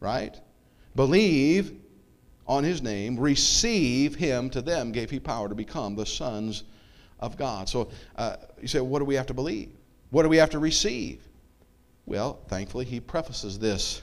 Right? 0.00 0.36
Believe 0.94 1.72
on 2.46 2.64
his 2.64 2.82
name, 2.82 3.18
receive 3.18 4.14
him 4.14 4.50
to 4.50 4.62
them, 4.62 4.92
gave 4.92 5.10
he 5.10 5.18
power 5.18 5.48
to 5.48 5.54
become 5.54 5.96
the 5.96 6.06
sons 6.06 6.64
of 7.18 7.36
God. 7.36 7.68
So 7.68 7.90
uh, 8.16 8.36
you 8.60 8.68
say, 8.68 8.80
what 8.80 9.00
do 9.00 9.04
we 9.04 9.14
have 9.16 9.26
to 9.26 9.34
believe? 9.34 9.70
What 10.10 10.22
do 10.22 10.28
we 10.28 10.36
have 10.36 10.50
to 10.50 10.58
receive? 10.58 11.26
Well, 12.06 12.38
thankfully, 12.48 12.84
he 12.84 13.00
prefaces 13.00 13.58
this 13.58 14.00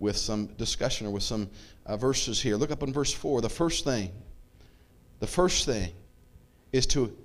with 0.00 0.16
some 0.16 0.46
discussion 0.58 1.06
or 1.06 1.10
with 1.10 1.22
some 1.22 1.48
uh, 1.86 1.96
verses 1.96 2.40
here. 2.40 2.56
Look 2.56 2.70
up 2.70 2.82
in 2.82 2.92
verse 2.92 3.12
4. 3.12 3.40
The 3.40 3.48
first 3.48 3.84
thing, 3.84 4.10
the 5.20 5.26
first 5.26 5.66
thing 5.66 5.92
is 6.72 6.86
to 6.88 7.16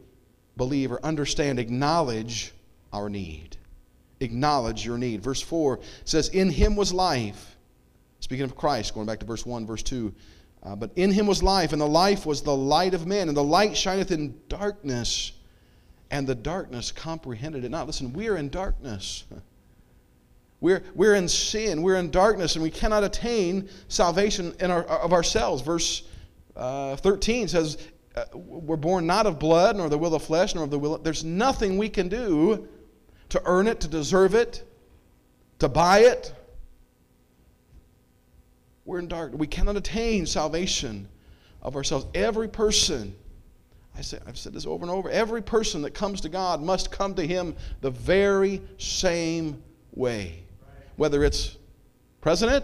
believe 0.55 0.91
or 0.91 1.03
understand, 1.03 1.59
acknowledge 1.59 2.53
our 2.93 3.09
need. 3.09 3.57
Acknowledge 4.21 4.85
your 4.85 4.97
need. 4.97 5.21
Verse 5.21 5.41
4 5.41 5.79
says, 6.05 6.29
In 6.29 6.49
him 6.49 6.75
was 6.75 6.93
life. 6.93 7.57
Speaking 8.19 8.45
of 8.45 8.55
Christ, 8.55 8.93
going 8.93 9.07
back 9.07 9.19
to 9.19 9.25
verse 9.25 9.45
1, 9.45 9.65
verse 9.65 9.83
2. 9.83 10.13
Uh, 10.63 10.75
but 10.75 10.91
in 10.95 11.11
him 11.11 11.25
was 11.25 11.41
life, 11.41 11.73
and 11.73 11.81
the 11.81 11.87
life 11.87 12.25
was 12.25 12.43
the 12.43 12.55
light 12.55 12.93
of 12.93 13.07
men, 13.07 13.27
and 13.27 13.35
the 13.35 13.43
light 13.43 13.75
shineth 13.75 14.11
in 14.11 14.39
darkness, 14.47 15.31
and 16.11 16.27
the 16.27 16.35
darkness 16.35 16.91
comprehended 16.91 17.65
it 17.65 17.69
not. 17.69 17.87
Listen, 17.87 18.13
we're 18.13 18.37
in 18.37 18.49
darkness. 18.49 19.25
We're, 20.59 20.83
we're 20.93 21.15
in 21.15 21.27
sin, 21.27 21.81
we're 21.81 21.95
in 21.95 22.11
darkness, 22.11 22.53
and 22.53 22.61
we 22.61 22.69
cannot 22.69 23.03
attain 23.03 23.67
salvation 23.87 24.53
in 24.59 24.69
our, 24.69 24.83
of 24.83 25.11
ourselves. 25.11 25.63
Verse 25.63 26.03
uh, 26.55 26.95
13 26.97 27.47
says, 27.47 27.79
uh, 28.15 28.25
We're 28.35 28.75
born 28.75 29.07
not 29.07 29.25
of 29.25 29.39
blood, 29.39 29.77
nor 29.77 29.89
the 29.89 29.97
will 29.97 30.13
of 30.13 30.21
flesh, 30.21 30.53
nor 30.53 30.63
of 30.63 30.69
the 30.69 30.77
will 30.77 30.93
of. 30.93 31.03
There's 31.03 31.23
nothing 31.23 31.79
we 31.79 31.89
can 31.89 32.09
do 32.09 32.67
to 33.31 33.41
earn 33.45 33.67
it, 33.67 33.81
to 33.81 33.87
deserve 33.87 34.35
it, 34.35 34.63
to 35.59 35.67
buy 35.67 35.99
it. 35.99 36.33
We're 38.85 38.99
in 38.99 39.07
dark. 39.07 39.33
We 39.33 39.47
cannot 39.47 39.75
attain 39.75 40.25
salvation 40.25 41.07
of 41.61 41.75
ourselves. 41.75 42.05
Every 42.13 42.47
person, 42.47 43.15
I 43.95 44.01
say, 44.01 44.19
I've 44.25 44.37
said 44.37 44.53
this 44.53 44.65
over 44.65 44.83
and 44.83 44.91
over, 44.91 45.09
every 45.09 45.41
person 45.41 45.81
that 45.81 45.91
comes 45.91 46.21
to 46.21 46.29
God 46.29 46.61
must 46.61 46.91
come 46.91 47.13
to 47.15 47.25
Him 47.25 47.55
the 47.81 47.91
very 47.91 48.61
same 48.77 49.61
way 49.93 50.43
whether 51.01 51.23
it's 51.23 51.57
president 52.21 52.63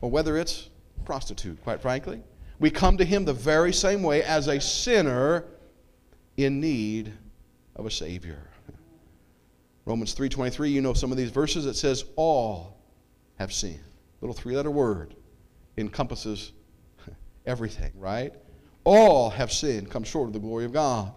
or 0.00 0.08
whether 0.08 0.36
it's 0.36 0.68
prostitute, 1.04 1.60
quite 1.64 1.82
frankly. 1.82 2.22
We 2.60 2.70
come 2.70 2.96
to 2.98 3.04
him 3.04 3.24
the 3.24 3.32
very 3.32 3.72
same 3.72 4.04
way 4.04 4.22
as 4.22 4.46
a 4.46 4.60
sinner 4.60 5.44
in 6.36 6.60
need 6.60 7.12
of 7.74 7.86
a 7.86 7.90
savior. 7.90 8.47
Romans 9.88 10.12
3:23, 10.12 10.70
you 10.70 10.82
know 10.82 10.92
some 10.92 11.10
of 11.12 11.16
these 11.16 11.30
verses 11.30 11.64
it 11.64 11.74
says 11.74 12.04
all 12.14 12.76
have 13.38 13.50
sinned. 13.50 13.80
Little 14.20 14.34
three-letter 14.34 14.70
word 14.70 15.14
encompasses 15.78 16.52
everything, 17.46 17.92
right? 17.96 18.34
All 18.84 19.30
have 19.30 19.50
sinned, 19.50 19.90
come 19.90 20.04
short 20.04 20.26
of 20.26 20.34
the 20.34 20.40
glory 20.40 20.66
of 20.66 20.74
God. 20.74 21.10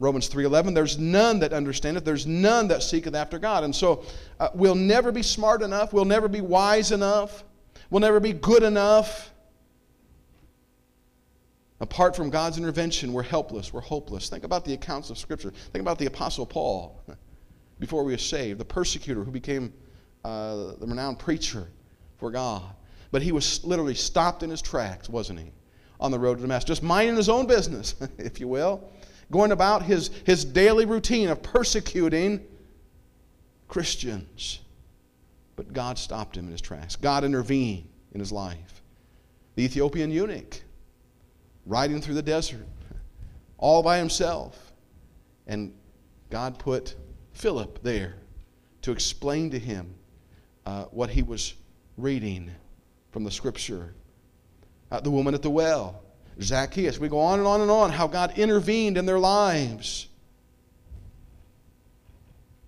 Romans 0.00 0.28
3:11 0.28 0.74
there's 0.74 0.98
none 0.98 1.38
that 1.38 1.52
understandeth 1.52 2.04
there's 2.04 2.26
none 2.26 2.66
that 2.66 2.82
seeketh 2.82 3.14
after 3.14 3.38
God 3.38 3.62
and 3.62 3.74
so 3.74 4.04
uh, 4.40 4.48
we'll 4.54 4.74
never 4.74 5.12
be 5.12 5.22
smart 5.22 5.62
enough 5.62 5.94
we'll 5.94 6.04
never 6.04 6.28
be 6.28 6.42
wise 6.42 6.92
enough 6.92 7.44
we'll 7.88 8.00
never 8.00 8.20
be 8.20 8.34
good 8.34 8.62
enough 8.62 9.32
apart 11.80 12.14
from 12.14 12.28
God's 12.28 12.58
intervention 12.58 13.14
we're 13.14 13.22
helpless 13.22 13.72
we're 13.72 13.80
hopeless 13.80 14.28
think 14.28 14.44
about 14.44 14.66
the 14.66 14.74
accounts 14.74 15.08
of 15.08 15.16
scripture 15.16 15.50
think 15.72 15.80
about 15.80 15.98
the 15.98 16.04
apostle 16.04 16.44
Paul 16.44 17.02
before 17.78 18.04
he 18.04 18.12
was 18.12 18.22
saved 18.22 18.58
the 18.58 18.64
persecutor 18.64 19.24
who 19.24 19.30
became 19.30 19.72
uh, 20.24 20.72
the 20.78 20.86
renowned 20.86 21.18
preacher 21.18 21.68
for 22.18 22.30
God 22.30 22.62
but 23.10 23.22
he 23.22 23.32
was 23.32 23.64
literally 23.64 23.94
stopped 23.94 24.42
in 24.42 24.50
his 24.50 24.62
tracks 24.62 25.08
wasn't 25.08 25.38
he 25.38 25.52
on 26.00 26.10
the 26.10 26.18
road 26.18 26.36
to 26.36 26.42
Damascus 26.42 26.68
just 26.68 26.82
minding 26.82 27.16
his 27.16 27.28
own 27.28 27.46
business 27.46 27.94
if 28.18 28.40
you 28.40 28.48
will 28.48 28.90
going 29.30 29.52
about 29.52 29.82
his, 29.82 30.10
his 30.24 30.44
daily 30.44 30.84
routine 30.84 31.28
of 31.28 31.42
persecuting 31.42 32.44
Christians. 33.68 34.60
But 35.56 35.72
God 35.72 35.98
stopped 35.98 36.36
him 36.36 36.46
in 36.46 36.52
his 36.52 36.60
tracks. 36.60 36.96
God 36.96 37.24
intervened 37.24 37.88
in 38.12 38.20
his 38.20 38.30
life. 38.30 38.82
The 39.54 39.64
Ethiopian 39.64 40.10
eunuch 40.10 40.62
riding 41.64 42.00
through 42.00 42.14
the 42.14 42.22
desert 42.22 42.66
all 43.58 43.82
by 43.82 43.98
himself. 43.98 44.72
And 45.46 45.74
God 46.30 46.58
put 46.58 46.94
Philip 47.36 47.82
there 47.82 48.14
to 48.82 48.92
explain 48.92 49.50
to 49.50 49.58
him 49.58 49.94
uh, 50.64 50.84
what 50.84 51.10
he 51.10 51.22
was 51.22 51.54
reading 51.98 52.50
from 53.10 53.24
the 53.24 53.30
scripture. 53.30 53.94
Uh, 54.90 55.00
the 55.00 55.10
woman 55.10 55.34
at 55.34 55.42
the 55.42 55.50
well 55.50 56.02
Zacchaeus. 56.40 56.98
We 56.98 57.08
go 57.08 57.20
on 57.20 57.38
and 57.38 57.48
on 57.48 57.60
and 57.60 57.70
on 57.70 57.90
how 57.90 58.06
God 58.06 58.38
intervened 58.38 58.96
in 58.96 59.06
their 59.06 59.18
lives. 59.18 60.08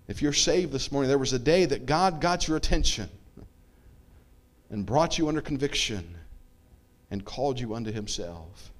If 0.07 0.21
you're 0.21 0.33
saved 0.33 0.71
this 0.71 0.91
morning, 0.91 1.07
there 1.07 1.19
was 1.19 1.33
a 1.33 1.39
day 1.39 1.65
that 1.65 1.85
God 1.85 2.19
got 2.19 2.47
your 2.47 2.57
attention 2.57 3.09
and 4.71 4.85
brought 4.85 5.17
you 5.17 5.27
under 5.27 5.41
conviction 5.41 6.15
and 7.11 7.23
called 7.23 7.59
you 7.59 7.75
unto 7.75 7.91
Himself. 7.91 8.71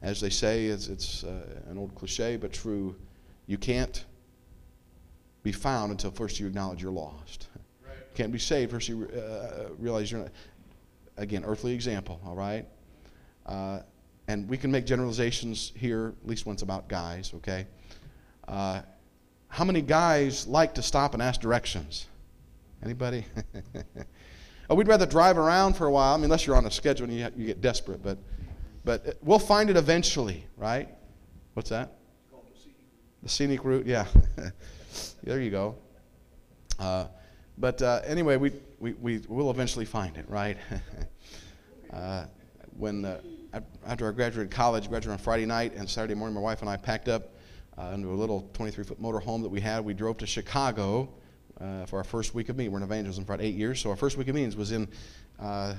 As 0.00 0.20
they 0.20 0.30
say, 0.30 0.66
it's, 0.66 0.88
it's 0.88 1.24
uh, 1.24 1.60
an 1.68 1.78
old 1.78 1.94
cliche 1.94 2.36
but 2.36 2.52
true, 2.52 2.94
you 3.46 3.58
can't 3.58 4.04
be 5.42 5.52
found 5.52 5.92
until 5.92 6.10
first 6.10 6.40
you 6.40 6.46
acknowledge 6.46 6.82
you're 6.82 6.90
lost. 6.90 7.48
Right. 7.84 7.96
You 7.96 8.14
can't 8.14 8.32
be 8.32 8.38
saved 8.38 8.72
first 8.72 8.88
you 8.88 9.08
uh, 9.08 9.68
realize 9.78 10.10
you're 10.10 10.22
not. 10.22 10.32
Again, 11.18 11.44
earthly 11.44 11.72
example, 11.72 12.20
all 12.26 12.34
right? 12.34 12.66
Uh, 13.46 13.80
and 14.28 14.48
we 14.48 14.58
can 14.58 14.70
make 14.70 14.84
generalizations 14.84 15.72
here, 15.76 16.14
at 16.20 16.28
least 16.28 16.46
it's 16.46 16.62
about 16.62 16.88
guys, 16.88 17.32
okay? 17.36 17.66
Uh, 18.48 18.82
how 19.48 19.64
many 19.64 19.80
guys 19.80 20.46
like 20.46 20.74
to 20.74 20.82
stop 20.82 21.14
and 21.14 21.22
ask 21.22 21.40
directions? 21.40 22.06
Anybody? 22.82 23.24
oh, 24.70 24.74
we'd 24.74 24.88
rather 24.88 25.06
drive 25.06 25.38
around 25.38 25.74
for 25.74 25.86
a 25.86 25.90
while. 25.90 26.12
I 26.12 26.16
mean, 26.16 26.24
unless 26.24 26.46
you're 26.46 26.56
on 26.56 26.66
a 26.66 26.70
schedule 26.70 27.04
and 27.04 27.16
you, 27.16 27.28
you 27.36 27.46
get 27.46 27.60
desperate, 27.60 28.02
but, 28.02 28.18
but 28.84 29.16
we'll 29.22 29.38
find 29.38 29.70
it 29.70 29.76
eventually, 29.76 30.44
right? 30.56 30.88
What's 31.54 31.70
that? 31.70 31.95
The 33.26 33.32
scenic 33.32 33.64
route, 33.64 33.86
yeah. 33.86 34.06
there 35.24 35.40
you 35.40 35.50
go. 35.50 35.74
Uh, 36.78 37.06
but 37.58 37.82
uh, 37.82 38.00
anyway, 38.04 38.36
we, 38.36 38.52
we, 38.78 38.92
we 38.92 39.18
will 39.26 39.50
eventually 39.50 39.84
find 39.84 40.16
it, 40.16 40.26
right? 40.28 40.56
uh, 41.92 42.26
when 42.78 43.04
uh, 43.04 43.20
after 43.84 44.08
I 44.08 44.12
graduated 44.12 44.52
college, 44.52 44.88
graduated 44.88 45.10
on 45.10 45.18
Friday 45.18 45.44
night, 45.44 45.74
and 45.74 45.90
Saturday 45.90 46.14
morning, 46.14 46.36
my 46.36 46.40
wife 46.40 46.60
and 46.60 46.70
I 46.70 46.76
packed 46.76 47.08
up 47.08 47.34
uh, 47.76 47.90
into 47.94 48.10
a 48.10 48.14
little 48.14 48.48
23-foot 48.52 49.00
motor 49.00 49.18
home 49.18 49.42
that 49.42 49.48
we 49.48 49.60
had. 49.60 49.84
We 49.84 49.92
drove 49.92 50.18
to 50.18 50.26
Chicago 50.28 51.08
uh, 51.60 51.84
for 51.86 51.96
our 51.96 52.04
first 52.04 52.32
week 52.32 52.48
of 52.48 52.56
meetings. 52.56 52.74
We're 52.74 52.78
in 52.78 52.84
evangelism 52.84 53.24
for 53.24 53.34
about 53.34 53.44
eight 53.44 53.56
years, 53.56 53.80
so 53.80 53.90
our 53.90 53.96
first 53.96 54.16
week 54.16 54.28
of 54.28 54.36
meetings 54.36 54.54
was 54.54 54.70
in 54.70 54.86
uh, 55.40 55.74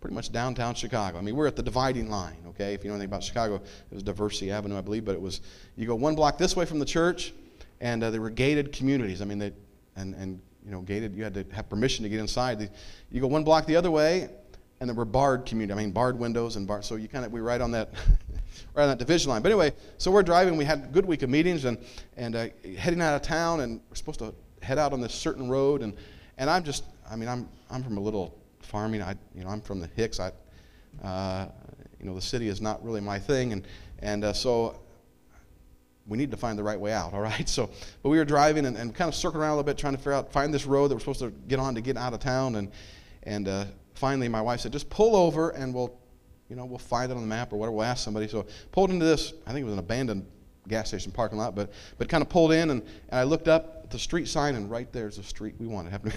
pretty 0.00 0.14
much 0.14 0.32
downtown 0.32 0.74
Chicago. 0.74 1.18
I 1.18 1.20
mean, 1.20 1.36
we're 1.36 1.46
at 1.46 1.56
the 1.56 1.62
dividing 1.62 2.10
line, 2.10 2.38
okay? 2.48 2.72
If 2.74 2.84
you 2.84 2.88
know 2.88 2.94
anything 2.94 3.10
about 3.10 3.22
Chicago, 3.22 3.56
it 3.56 3.94
was 3.94 4.02
Diversey 4.02 4.50
Avenue, 4.50 4.78
I 4.78 4.80
believe, 4.80 5.04
but 5.04 5.14
it 5.14 5.20
was, 5.20 5.42
you 5.76 5.86
go 5.86 5.94
one 5.94 6.14
block 6.14 6.38
this 6.38 6.56
way 6.56 6.64
from 6.64 6.78
the 6.78 6.86
church, 6.86 7.34
and 7.80 8.02
uh, 8.02 8.10
they 8.10 8.18
were 8.18 8.30
gated 8.30 8.72
communities. 8.72 9.20
I 9.20 9.26
mean, 9.26 9.38
they, 9.38 9.52
and, 9.96 10.14
and, 10.14 10.40
you 10.64 10.70
know, 10.70 10.80
gated, 10.80 11.14
you 11.14 11.22
had 11.22 11.34
to 11.34 11.44
have 11.52 11.68
permission 11.68 12.02
to 12.04 12.08
get 12.08 12.18
inside. 12.18 12.70
You 13.10 13.20
go 13.20 13.26
one 13.26 13.44
block 13.44 13.66
the 13.66 13.76
other 13.76 13.90
way, 13.90 14.30
and 14.80 14.88
there 14.88 14.96
were 14.96 15.04
barred 15.04 15.44
community. 15.44 15.78
I 15.78 15.82
mean, 15.82 15.92
barred 15.92 16.18
windows 16.18 16.56
and 16.56 16.66
barred. 16.66 16.84
So 16.84 16.96
you 16.96 17.08
kind 17.08 17.26
of, 17.26 17.32
we 17.32 17.40
right 17.40 17.60
on 17.60 17.70
that, 17.72 17.90
right 18.74 18.84
on 18.84 18.88
that 18.88 18.98
division 18.98 19.30
line. 19.30 19.42
But 19.42 19.52
anyway, 19.52 19.72
so 19.98 20.10
we're 20.10 20.22
driving. 20.22 20.56
We 20.56 20.64
had 20.64 20.84
a 20.84 20.86
good 20.86 21.04
week 21.04 21.22
of 21.22 21.28
meetings 21.28 21.66
and, 21.66 21.76
and 22.16 22.34
uh, 22.36 22.46
heading 22.78 23.02
out 23.02 23.14
of 23.14 23.22
town, 23.22 23.60
and 23.60 23.80
we're 23.90 23.96
supposed 23.96 24.20
to 24.20 24.34
head 24.62 24.78
out 24.78 24.94
on 24.94 25.00
this 25.02 25.14
certain 25.14 25.50
road. 25.50 25.82
And, 25.82 25.94
and 26.38 26.48
I'm 26.48 26.64
just, 26.64 26.84
I 27.10 27.16
mean, 27.16 27.28
I'm, 27.28 27.48
I'm 27.70 27.82
from 27.82 27.98
a 27.98 28.00
little 28.00 28.39
farming. 28.70 29.02
I, 29.02 29.14
you 29.34 29.44
know, 29.44 29.50
I'm 29.50 29.60
from 29.60 29.80
the 29.80 29.88
Hicks. 29.96 30.20
I, 30.20 30.32
uh, 31.02 31.48
you 31.98 32.06
know, 32.06 32.14
the 32.14 32.22
city 32.22 32.48
is 32.48 32.60
not 32.60 32.82
really 32.84 33.00
my 33.00 33.18
thing, 33.18 33.52
and 33.52 33.66
and 33.98 34.24
uh, 34.24 34.32
so 34.32 34.80
we 36.06 36.16
need 36.16 36.30
to 36.30 36.36
find 36.36 36.58
the 36.58 36.62
right 36.62 36.80
way 36.80 36.92
out. 36.92 37.12
All 37.14 37.20
right. 37.20 37.48
So, 37.48 37.68
but 38.02 38.08
we 38.08 38.18
were 38.18 38.24
driving 38.24 38.64
and, 38.66 38.76
and 38.76 38.94
kind 38.94 39.08
of 39.08 39.14
circling 39.14 39.42
around 39.42 39.50
a 39.50 39.56
little 39.56 39.64
bit, 39.64 39.76
trying 39.76 39.94
to 39.94 39.98
figure 39.98 40.14
out, 40.14 40.32
find 40.32 40.54
this 40.54 40.64
road 40.64 40.88
that 40.88 40.94
we're 40.94 41.00
supposed 41.00 41.20
to 41.20 41.30
get 41.48 41.58
on 41.58 41.74
to 41.74 41.80
get 41.80 41.96
out 41.96 42.14
of 42.14 42.20
town, 42.20 42.54
and 42.56 42.70
and 43.24 43.48
uh, 43.48 43.64
finally, 43.94 44.28
my 44.28 44.40
wife 44.40 44.60
said, 44.60 44.72
just 44.72 44.88
pull 44.88 45.14
over 45.14 45.50
and 45.50 45.74
we'll, 45.74 45.98
you 46.48 46.56
know, 46.56 46.64
we'll 46.64 46.78
find 46.78 47.12
it 47.12 47.14
on 47.14 47.20
the 47.20 47.28
map 47.28 47.52
or 47.52 47.56
whatever. 47.56 47.76
We'll 47.76 47.84
ask 47.84 48.02
somebody. 48.02 48.28
So 48.28 48.46
pulled 48.72 48.90
into 48.90 49.04
this. 49.04 49.34
I 49.46 49.52
think 49.52 49.62
it 49.62 49.64
was 49.64 49.74
an 49.74 49.78
abandoned 49.78 50.26
gas 50.68 50.88
station 50.88 51.10
parking 51.10 51.38
lot, 51.38 51.54
but 51.54 51.72
but 51.98 52.08
kind 52.08 52.22
of 52.22 52.28
pulled 52.28 52.52
in 52.52 52.70
and, 52.70 52.82
and 53.08 53.20
I 53.20 53.24
looked 53.24 53.48
up 53.48 53.80
at 53.84 53.90
the 53.90 53.98
street 53.98 54.28
sign 54.28 54.54
and 54.54 54.70
right 54.70 54.90
there's 54.92 55.16
the 55.16 55.22
street 55.22 55.54
we 55.58 55.66
wanted. 55.66 56.00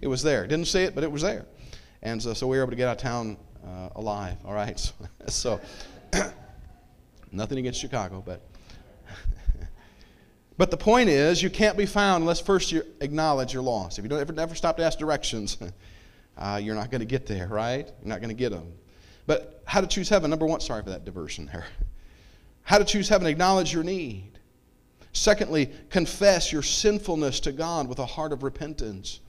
It 0.00 0.06
was 0.06 0.22
there. 0.22 0.46
Didn't 0.46 0.66
see 0.66 0.82
it, 0.84 0.94
but 0.94 1.04
it 1.04 1.12
was 1.12 1.22
there. 1.22 1.46
And 2.02 2.22
so, 2.22 2.34
so 2.34 2.46
we 2.46 2.56
were 2.56 2.62
able 2.62 2.70
to 2.70 2.76
get 2.76 2.88
out 2.88 2.96
of 2.96 3.02
town 3.02 3.36
uh, 3.64 3.90
alive. 3.96 4.36
All 4.44 4.54
right. 4.54 4.92
So, 5.28 5.60
so 6.12 6.30
nothing 7.32 7.58
against 7.58 7.78
Chicago, 7.78 8.22
but 8.24 8.42
but 10.58 10.70
the 10.70 10.76
point 10.76 11.08
is, 11.08 11.42
you 11.42 11.50
can't 11.50 11.76
be 11.76 11.86
found 11.86 12.22
unless 12.22 12.40
first 12.40 12.72
you 12.72 12.82
acknowledge 13.00 13.52
your 13.52 13.62
loss. 13.62 13.98
If 13.98 14.04
you 14.04 14.08
don't 14.08 14.20
ever 14.20 14.32
never 14.32 14.54
stop 14.54 14.76
to 14.78 14.84
ask 14.84 14.98
directions, 14.98 15.58
uh, 16.38 16.60
you're 16.62 16.74
not 16.74 16.90
going 16.90 17.00
to 17.00 17.06
get 17.06 17.26
there, 17.26 17.48
right? 17.48 17.86
You're 17.86 18.08
not 18.08 18.20
going 18.20 18.30
to 18.30 18.34
get 18.34 18.50
them. 18.50 18.72
But 19.26 19.62
how 19.66 19.80
to 19.80 19.86
choose 19.86 20.08
heaven? 20.08 20.30
Number 20.30 20.46
one, 20.46 20.60
sorry 20.60 20.82
for 20.82 20.90
that 20.90 21.04
diversion 21.04 21.46
there. 21.46 21.66
How 22.62 22.78
to 22.78 22.84
choose 22.84 23.08
heaven? 23.08 23.26
Acknowledge 23.26 23.72
your 23.72 23.84
need. 23.84 24.38
Secondly, 25.12 25.70
confess 25.90 26.52
your 26.52 26.62
sinfulness 26.62 27.40
to 27.40 27.52
God 27.52 27.88
with 27.88 27.98
a 27.98 28.06
heart 28.06 28.32
of 28.32 28.42
repentance. 28.42 29.20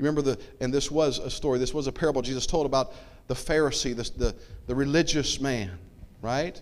You 0.00 0.06
remember 0.06 0.22
the, 0.22 0.38
and 0.60 0.72
this 0.72 0.90
was 0.90 1.18
a 1.18 1.28
story, 1.28 1.58
this 1.58 1.74
was 1.74 1.86
a 1.86 1.92
parable 1.92 2.22
Jesus 2.22 2.46
told 2.46 2.64
about 2.64 2.94
the 3.26 3.34
Pharisee, 3.34 3.94
the, 3.94 4.10
the, 4.16 4.34
the 4.66 4.74
religious 4.74 5.42
man, 5.42 5.72
right? 6.22 6.60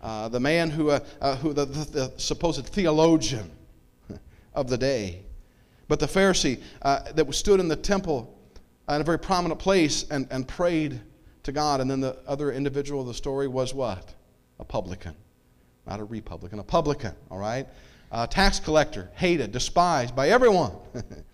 Uh, 0.00 0.30
the 0.30 0.40
man 0.40 0.70
who, 0.70 0.88
uh, 0.88 1.00
uh, 1.20 1.36
who 1.36 1.52
the, 1.52 1.66
the, 1.66 1.84
the, 1.84 2.12
supposed 2.16 2.64
theologian 2.64 3.50
of 4.54 4.70
the 4.70 4.78
day. 4.78 5.20
But 5.88 6.00
the 6.00 6.06
Pharisee 6.06 6.62
uh, 6.80 7.12
that 7.12 7.34
stood 7.34 7.60
in 7.60 7.68
the 7.68 7.76
temple 7.76 8.34
in 8.88 9.02
a 9.02 9.04
very 9.04 9.18
prominent 9.18 9.60
place 9.60 10.08
and, 10.10 10.26
and 10.30 10.48
prayed 10.48 11.02
to 11.42 11.52
God. 11.52 11.82
And 11.82 11.90
then 11.90 12.00
the 12.00 12.16
other 12.26 12.50
individual 12.50 13.02
of 13.02 13.08
the 13.08 13.14
story 13.14 13.46
was 13.46 13.74
what? 13.74 14.14
A 14.58 14.64
publican. 14.64 15.14
Not 15.86 16.00
a 16.00 16.04
republican, 16.04 16.60
a 16.60 16.64
publican, 16.64 17.12
all 17.30 17.38
right? 17.38 17.68
A 18.10 18.26
tax 18.26 18.58
collector, 18.58 19.10
hated, 19.16 19.52
despised 19.52 20.16
by 20.16 20.30
everyone. 20.30 20.72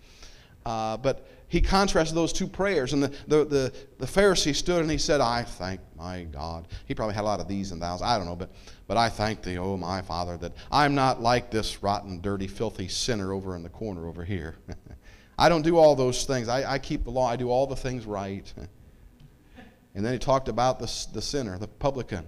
uh, 0.67 0.97
but 0.97 1.25
he 1.47 1.61
contrasted 1.61 2.13
those 2.13 2.33
two 2.33 2.45
prayers. 2.45 2.91
And 2.91 3.01
the, 3.01 3.07
the, 3.25 3.45
the, 3.45 3.73
the, 3.99 4.05
Pharisee 4.05 4.53
stood 4.53 4.81
and 4.81 4.91
he 4.91 4.97
said, 4.97 5.21
I 5.21 5.43
thank 5.43 5.79
my 5.95 6.25
God. 6.25 6.67
He 6.85 6.93
probably 6.93 7.15
had 7.15 7.21
a 7.21 7.23
lot 7.23 7.39
of 7.39 7.47
these 7.47 7.71
and 7.71 7.81
thous. 7.81 8.01
I 8.01 8.17
don't 8.17 8.27
know, 8.27 8.35
but, 8.35 8.51
but 8.85 8.97
I 8.97 9.07
thank 9.07 9.43
thee, 9.43 9.57
oh 9.57 9.77
my 9.77 10.01
Father, 10.01 10.35
that 10.39 10.51
I'm 10.69 10.93
not 10.93 11.21
like 11.21 11.49
this 11.51 11.81
rotten, 11.81 12.19
dirty, 12.19 12.47
filthy 12.47 12.89
sinner 12.89 13.31
over 13.31 13.55
in 13.55 13.63
the 13.63 13.69
corner 13.69 14.09
over 14.09 14.25
here. 14.25 14.57
I 15.39 15.47
don't 15.47 15.61
do 15.61 15.77
all 15.77 15.95
those 15.95 16.25
things. 16.25 16.49
I, 16.49 16.73
I 16.73 16.79
keep 16.79 17.05
the 17.05 17.11
law. 17.11 17.29
I 17.29 17.37
do 17.37 17.49
all 17.49 17.65
the 17.65 17.77
things 17.77 18.05
right. 18.05 18.53
and 19.95 20.05
then 20.05 20.11
he 20.11 20.19
talked 20.19 20.49
about 20.49 20.79
the, 20.79 21.07
the 21.13 21.21
sinner, 21.21 21.57
the 21.57 21.69
publican. 21.69 22.25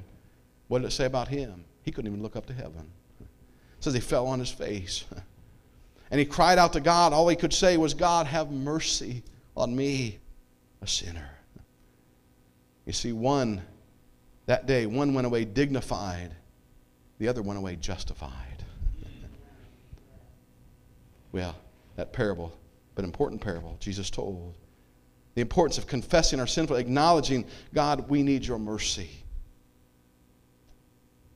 What 0.69 0.79
did 0.79 0.87
it 0.87 0.91
say 0.91 1.03
about 1.03 1.27
him? 1.27 1.65
He 1.81 1.91
couldn't 1.91 2.09
even 2.09 2.23
look 2.23 2.37
up 2.37 2.45
to 2.45 2.53
heaven. 2.53 2.89
It 3.79 3.83
says 3.83 3.93
he 3.93 4.01
fell 4.01 4.27
on 4.27 4.39
his 4.39 4.49
face. 4.49 5.05
And 6.11 6.19
he 6.19 6.25
cried 6.25 6.57
out 6.57 6.73
to 6.73 6.79
God. 6.79 7.13
All 7.13 7.27
he 7.27 7.35
could 7.35 7.53
say 7.53 7.77
was, 7.77 7.93
God, 7.93 8.25
have 8.25 8.51
mercy 8.51 9.23
on 9.55 9.75
me, 9.75 10.19
a 10.81 10.87
sinner. 10.87 11.29
You 12.85 12.93
see, 12.93 13.11
one, 13.11 13.61
that 14.47 14.65
day, 14.65 14.87
one 14.87 15.13
went 15.13 15.27
away 15.27 15.45
dignified, 15.45 16.31
the 17.19 17.27
other 17.27 17.43
went 17.43 17.59
away 17.59 17.75
justified. 17.75 18.63
well, 21.31 21.55
that 21.97 22.13
parable, 22.13 22.51
but 22.95 23.05
important 23.05 23.41
parable, 23.41 23.77
Jesus 23.79 24.09
told. 24.09 24.55
The 25.35 25.41
importance 25.41 25.77
of 25.77 25.85
confessing 25.85 26.39
our 26.39 26.47
sinful, 26.47 26.77
acknowledging, 26.77 27.45
God, 27.73 28.09
we 28.09 28.23
need 28.23 28.45
your 28.45 28.57
mercy. 28.57 29.09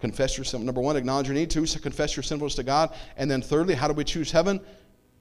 Confess 0.04 0.38
your 0.38 0.44
sin. 0.44 0.66
Number 0.66 0.82
one, 0.82 0.98
acknowledge 0.98 1.28
your 1.28 1.34
need. 1.34 1.50
Two, 1.50 1.66
confess 1.66 2.18
your 2.18 2.24
sinfulness 2.24 2.56
to 2.56 2.63
God. 2.63 2.94
And 3.16 3.32
then 3.32 3.42
thirdly, 3.42 3.74
how 3.74 3.88
do 3.88 3.94
we 3.94 4.04
choose 4.04 4.30
heaven? 4.30 4.60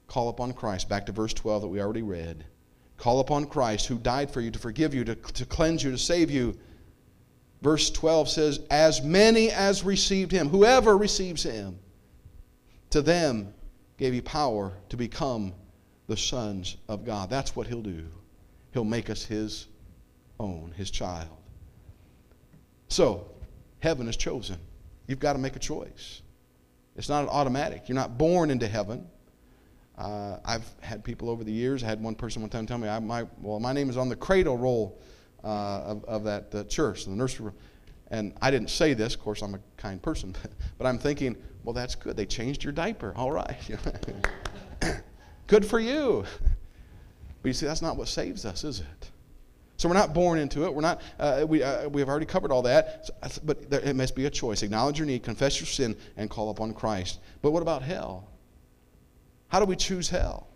Call 0.07 0.27
upon 0.27 0.51
Christ. 0.51 0.89
Back 0.89 1.05
to 1.05 1.13
verse 1.13 1.33
12 1.33 1.61
that 1.61 1.69
we 1.69 1.79
already 1.79 2.01
read. 2.01 2.43
Call 2.97 3.21
upon 3.21 3.45
Christ 3.45 3.87
who 3.87 3.97
died 3.97 4.29
for 4.29 4.41
you 4.41 4.51
to 4.51 4.59
forgive 4.59 4.93
you, 4.93 5.05
to, 5.05 5.15
to 5.15 5.45
cleanse 5.45 5.85
you, 5.85 5.91
to 5.91 5.97
save 5.97 6.29
you. 6.29 6.59
Verse 7.61 7.89
12 7.91 8.27
says, 8.27 8.59
As 8.69 9.01
many 9.01 9.51
as 9.51 9.85
received 9.85 10.33
him, 10.33 10.49
whoever 10.49 10.97
receives 10.97 11.43
him, 11.43 11.79
to 12.89 13.01
them 13.01 13.53
gave 13.95 14.11
he 14.11 14.19
power 14.19 14.73
to 14.89 14.97
become 14.97 15.53
the 16.07 16.17
sons 16.17 16.75
of 16.89 17.05
God. 17.05 17.29
That's 17.29 17.55
what 17.55 17.67
he'll 17.67 17.81
do. 17.81 18.03
He'll 18.73 18.83
make 18.83 19.09
us 19.09 19.23
his 19.23 19.67
own, 20.41 20.73
his 20.75 20.91
child. 20.91 21.37
So, 22.89 23.27
heaven 23.79 24.09
is 24.09 24.17
chosen. 24.17 24.57
You've 25.07 25.19
got 25.19 25.33
to 25.33 25.39
make 25.39 25.55
a 25.55 25.59
choice. 25.59 26.21
It's 26.95 27.09
not 27.09 27.23
an 27.23 27.29
automatic. 27.29 27.87
You're 27.87 27.95
not 27.95 28.17
born 28.17 28.51
into 28.51 28.67
heaven. 28.67 29.07
Uh, 29.97 30.37
I've 30.45 30.65
had 30.81 31.03
people 31.03 31.29
over 31.29 31.43
the 31.43 31.51
years. 31.51 31.83
I 31.83 31.87
had 31.87 32.01
one 32.01 32.15
person 32.15 32.41
one 32.41 32.49
time 32.49 32.65
tell 32.65 32.77
me, 32.77 32.87
I, 32.87 32.99
my, 32.99 33.25
well, 33.41 33.59
my 33.59 33.73
name 33.73 33.89
is 33.89 33.97
on 33.97 34.09
the 34.09 34.15
cradle 34.15 34.57
roll 34.57 34.99
uh, 35.43 35.47
of, 35.47 36.05
of 36.05 36.23
that 36.23 36.53
uh, 36.55 36.63
church, 36.65 37.05
the 37.05 37.11
nursery 37.11 37.47
room. 37.47 37.55
And 38.09 38.33
I 38.41 38.51
didn't 38.51 38.69
say 38.69 38.93
this. 38.93 39.15
Of 39.15 39.21
course, 39.21 39.41
I'm 39.41 39.55
a 39.55 39.59
kind 39.77 40.01
person. 40.01 40.35
but 40.77 40.87
I'm 40.87 40.99
thinking, 40.99 41.35
well, 41.63 41.73
that's 41.73 41.95
good. 41.95 42.15
They 42.15 42.25
changed 42.25 42.63
your 42.63 42.73
diaper. 42.73 43.13
All 43.15 43.31
right. 43.31 43.57
good 45.47 45.65
for 45.65 45.79
you. 45.79 46.25
But 47.41 47.49
you 47.49 47.53
see, 47.53 47.65
that's 47.65 47.81
not 47.81 47.97
what 47.97 48.07
saves 48.07 48.45
us, 48.45 48.63
is 48.63 48.81
it? 48.81 49.11
So 49.77 49.89
we're 49.89 49.95
not 49.95 50.13
born 50.13 50.39
into 50.39 50.65
it. 50.65 50.73
We're 50.73 50.81
not. 50.81 51.01
Uh, 51.19 51.45
we 51.47 51.63
uh, 51.63 51.89
we 51.89 52.01
have 52.01 52.09
already 52.09 52.25
covered 52.25 52.51
all 52.51 52.61
that. 52.63 53.05
So, 53.05 53.41
but 53.43 53.69
there, 53.69 53.79
it 53.81 53.95
must 53.95 54.15
be 54.15 54.25
a 54.25 54.29
choice. 54.29 54.61
Acknowledge 54.61 54.99
your 54.99 55.07
need, 55.07 55.23
confess 55.23 55.59
your 55.59 55.67
sin, 55.67 55.97
and 56.15 56.29
call 56.29 56.49
upon 56.49 56.73
Christ. 56.73 57.19
But 57.41 57.51
what 57.51 57.61
about 57.61 57.81
hell? 57.81 58.27
How 59.47 59.59
do 59.59 59.65
we 59.65 59.75
choose 59.75 60.09
hell? 60.09 60.47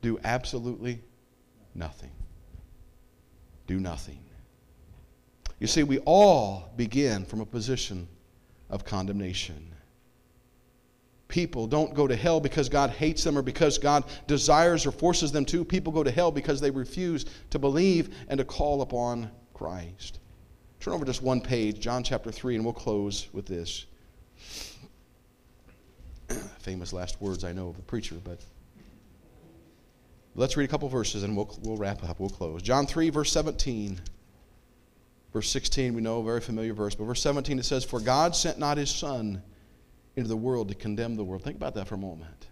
Do 0.00 0.18
absolutely 0.24 1.00
nothing. 1.74 2.10
Do 3.66 3.78
nothing. 3.78 4.18
You 5.60 5.68
see, 5.68 5.84
we 5.84 6.00
all 6.00 6.72
begin 6.76 7.24
from 7.24 7.40
a 7.40 7.46
position 7.46 8.08
of 8.68 8.84
condemnation 8.84 9.71
people 11.32 11.66
don't 11.66 11.94
go 11.94 12.06
to 12.06 12.14
hell 12.14 12.38
because 12.40 12.68
God 12.68 12.90
hates 12.90 13.24
them 13.24 13.38
or 13.38 13.42
because 13.42 13.78
God 13.78 14.04
desires 14.26 14.84
or 14.84 14.92
forces 14.92 15.32
them 15.32 15.46
to. 15.46 15.64
People 15.64 15.90
go 15.90 16.04
to 16.04 16.10
hell 16.10 16.30
because 16.30 16.60
they 16.60 16.70
refuse 16.70 17.24
to 17.50 17.58
believe 17.58 18.14
and 18.28 18.36
to 18.36 18.44
call 18.44 18.82
upon 18.82 19.30
Christ. 19.54 20.20
Turn 20.78 20.92
over 20.92 21.06
just 21.06 21.22
one 21.22 21.40
page, 21.40 21.80
John 21.80 22.04
chapter 22.04 22.30
3, 22.30 22.56
and 22.56 22.64
we'll 22.64 22.74
close 22.74 23.28
with 23.32 23.46
this. 23.46 23.86
Famous 26.58 26.92
last 26.92 27.18
words 27.20 27.44
I 27.44 27.52
know 27.52 27.68
of 27.68 27.76
the 27.76 27.82
preacher, 27.82 28.16
but 28.22 28.38
let's 30.34 30.58
read 30.58 30.64
a 30.64 30.68
couple 30.68 30.90
verses 30.90 31.22
and 31.22 31.34
we'll, 31.34 31.58
we'll 31.62 31.78
wrap 31.78 32.04
up. 32.04 32.20
We'll 32.20 32.28
close. 32.28 32.60
John 32.60 32.86
3, 32.86 33.08
verse 33.08 33.32
17. 33.32 33.98
Verse 35.32 35.48
16, 35.48 35.94
we 35.94 36.02
know 36.02 36.20
a 36.20 36.24
very 36.24 36.42
familiar 36.42 36.74
verse, 36.74 36.94
but 36.94 37.04
verse 37.04 37.22
17 37.22 37.58
it 37.58 37.64
says, 37.64 37.86
For 37.86 38.00
God 38.00 38.36
sent 38.36 38.58
not 38.58 38.76
his 38.76 38.90
Son 38.90 39.42
into 40.16 40.28
the 40.28 40.36
world 40.36 40.68
to 40.68 40.74
condemn 40.74 41.16
the 41.16 41.24
world. 41.24 41.42
Think 41.42 41.56
about 41.56 41.74
that 41.74 41.88
for 41.88 41.94
a 41.94 41.98
moment. 41.98 42.48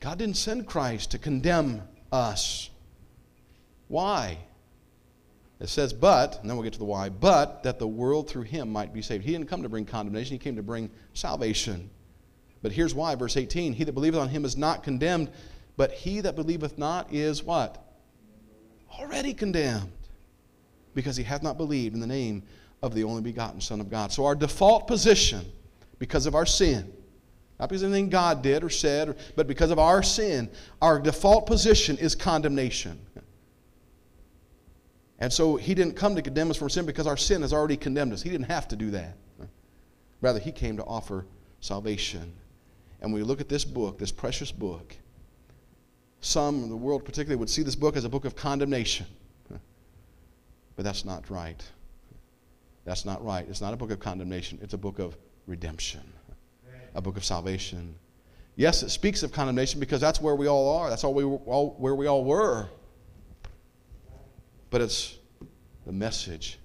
God 0.00 0.18
didn't 0.18 0.36
send 0.36 0.66
Christ 0.66 1.10
to 1.12 1.18
condemn 1.18 1.82
us. 2.12 2.70
Why? 3.88 4.38
It 5.60 5.68
says, 5.68 5.92
but, 5.92 6.40
and 6.40 6.50
then 6.50 6.56
we'll 6.56 6.64
get 6.64 6.72
to 6.74 6.78
the 6.78 6.84
why, 6.84 7.08
but 7.08 7.62
that 7.62 7.78
the 7.78 7.86
world 7.86 8.28
through 8.28 8.42
him 8.42 8.70
might 8.70 8.92
be 8.92 9.02
saved. 9.02 9.24
He 9.24 9.32
didn't 9.32 9.48
come 9.48 9.62
to 9.62 9.68
bring 9.68 9.86
condemnation, 9.86 10.32
he 10.32 10.38
came 10.38 10.56
to 10.56 10.62
bring 10.62 10.90
salvation. 11.14 11.88
But 12.60 12.72
here's 12.72 12.94
why, 12.94 13.14
verse 13.14 13.36
18 13.36 13.72
He 13.72 13.84
that 13.84 13.92
believeth 13.92 14.20
on 14.20 14.28
him 14.28 14.44
is 14.44 14.56
not 14.56 14.82
condemned, 14.82 15.30
but 15.76 15.92
he 15.92 16.20
that 16.20 16.34
believeth 16.34 16.76
not 16.76 17.12
is 17.12 17.42
what? 17.42 17.82
Already 18.98 19.32
condemned, 19.32 19.92
because 20.94 21.16
he 21.16 21.24
hath 21.24 21.42
not 21.42 21.56
believed 21.56 21.94
in 21.94 22.00
the 22.00 22.06
name 22.06 22.42
of 22.82 22.94
the 22.94 23.04
only 23.04 23.22
begotten 23.22 23.60
Son 23.60 23.80
of 23.80 23.90
God. 23.90 24.12
So 24.12 24.24
our 24.24 24.34
default 24.34 24.86
position 24.86 25.44
because 25.98 26.26
of 26.26 26.34
our 26.34 26.46
sin. 26.46 26.92
Not 27.58 27.68
because 27.68 27.82
of 27.82 27.92
anything 27.92 28.10
God 28.10 28.42
did 28.42 28.64
or 28.64 28.70
said, 28.70 29.16
but 29.36 29.46
because 29.46 29.70
of 29.70 29.78
our 29.78 30.02
sin. 30.02 30.50
Our 30.82 30.98
default 30.98 31.46
position 31.46 31.96
is 31.98 32.14
condemnation. 32.14 32.98
And 35.20 35.32
so 35.32 35.56
he 35.56 35.74
didn't 35.74 35.94
come 35.94 36.16
to 36.16 36.22
condemn 36.22 36.50
us 36.50 36.56
from 36.56 36.68
sin 36.68 36.84
because 36.84 37.06
our 37.06 37.16
sin 37.16 37.42
has 37.42 37.52
already 37.52 37.76
condemned 37.76 38.12
us. 38.12 38.22
He 38.22 38.30
didn't 38.30 38.46
have 38.46 38.66
to 38.68 38.76
do 38.76 38.90
that. 38.90 39.16
Rather, 40.20 40.40
he 40.40 40.50
came 40.50 40.76
to 40.76 40.84
offer 40.84 41.26
salvation. 41.60 42.32
And 43.00 43.12
when 43.12 43.22
we 43.22 43.26
look 43.26 43.40
at 43.40 43.48
this 43.48 43.64
book, 43.64 43.98
this 43.98 44.10
precious 44.10 44.50
book, 44.50 44.96
some 46.20 46.64
in 46.64 46.70
the 46.70 46.76
world 46.76 47.04
particularly 47.04 47.38
would 47.38 47.50
see 47.50 47.62
this 47.62 47.76
book 47.76 47.96
as 47.96 48.04
a 48.04 48.08
book 48.08 48.24
of 48.24 48.34
condemnation. 48.34 49.06
But 50.76 50.84
that's 50.84 51.04
not 51.04 51.30
right. 51.30 51.62
That's 52.84 53.04
not 53.04 53.24
right. 53.24 53.46
It's 53.48 53.60
not 53.60 53.72
a 53.72 53.76
book 53.76 53.90
of 53.90 54.00
condemnation, 54.00 54.58
it's 54.60 54.74
a 54.74 54.78
book 54.78 54.98
of 54.98 55.16
redemption, 55.46 56.02
a 56.94 57.00
book 57.00 57.16
of 57.16 57.24
salvation. 57.24 57.94
Yes, 58.56 58.82
it 58.82 58.90
speaks 58.90 59.22
of 59.22 59.32
condemnation 59.32 59.80
because 59.80 60.00
that's 60.00 60.20
where 60.20 60.34
we 60.36 60.46
all 60.46 60.78
are. 60.78 60.88
That's 60.88 61.04
all 61.04 61.14
we 61.14 61.24
all, 61.24 61.74
where 61.78 61.94
we 61.94 62.06
all 62.06 62.24
were. 62.24 62.68
But 64.70 64.80
it's 64.80 65.18
the 65.86 65.92
message 65.92 66.58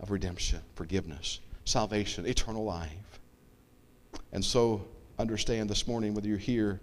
of 0.00 0.10
redemption, 0.10 0.60
forgiveness, 0.74 1.40
salvation, 1.64 2.26
eternal 2.26 2.64
life. 2.64 3.20
And 4.32 4.44
so 4.44 4.84
understand 5.18 5.68
this 5.68 5.86
morning, 5.86 6.14
whether 6.14 6.28
you're 6.28 6.38
here, 6.38 6.80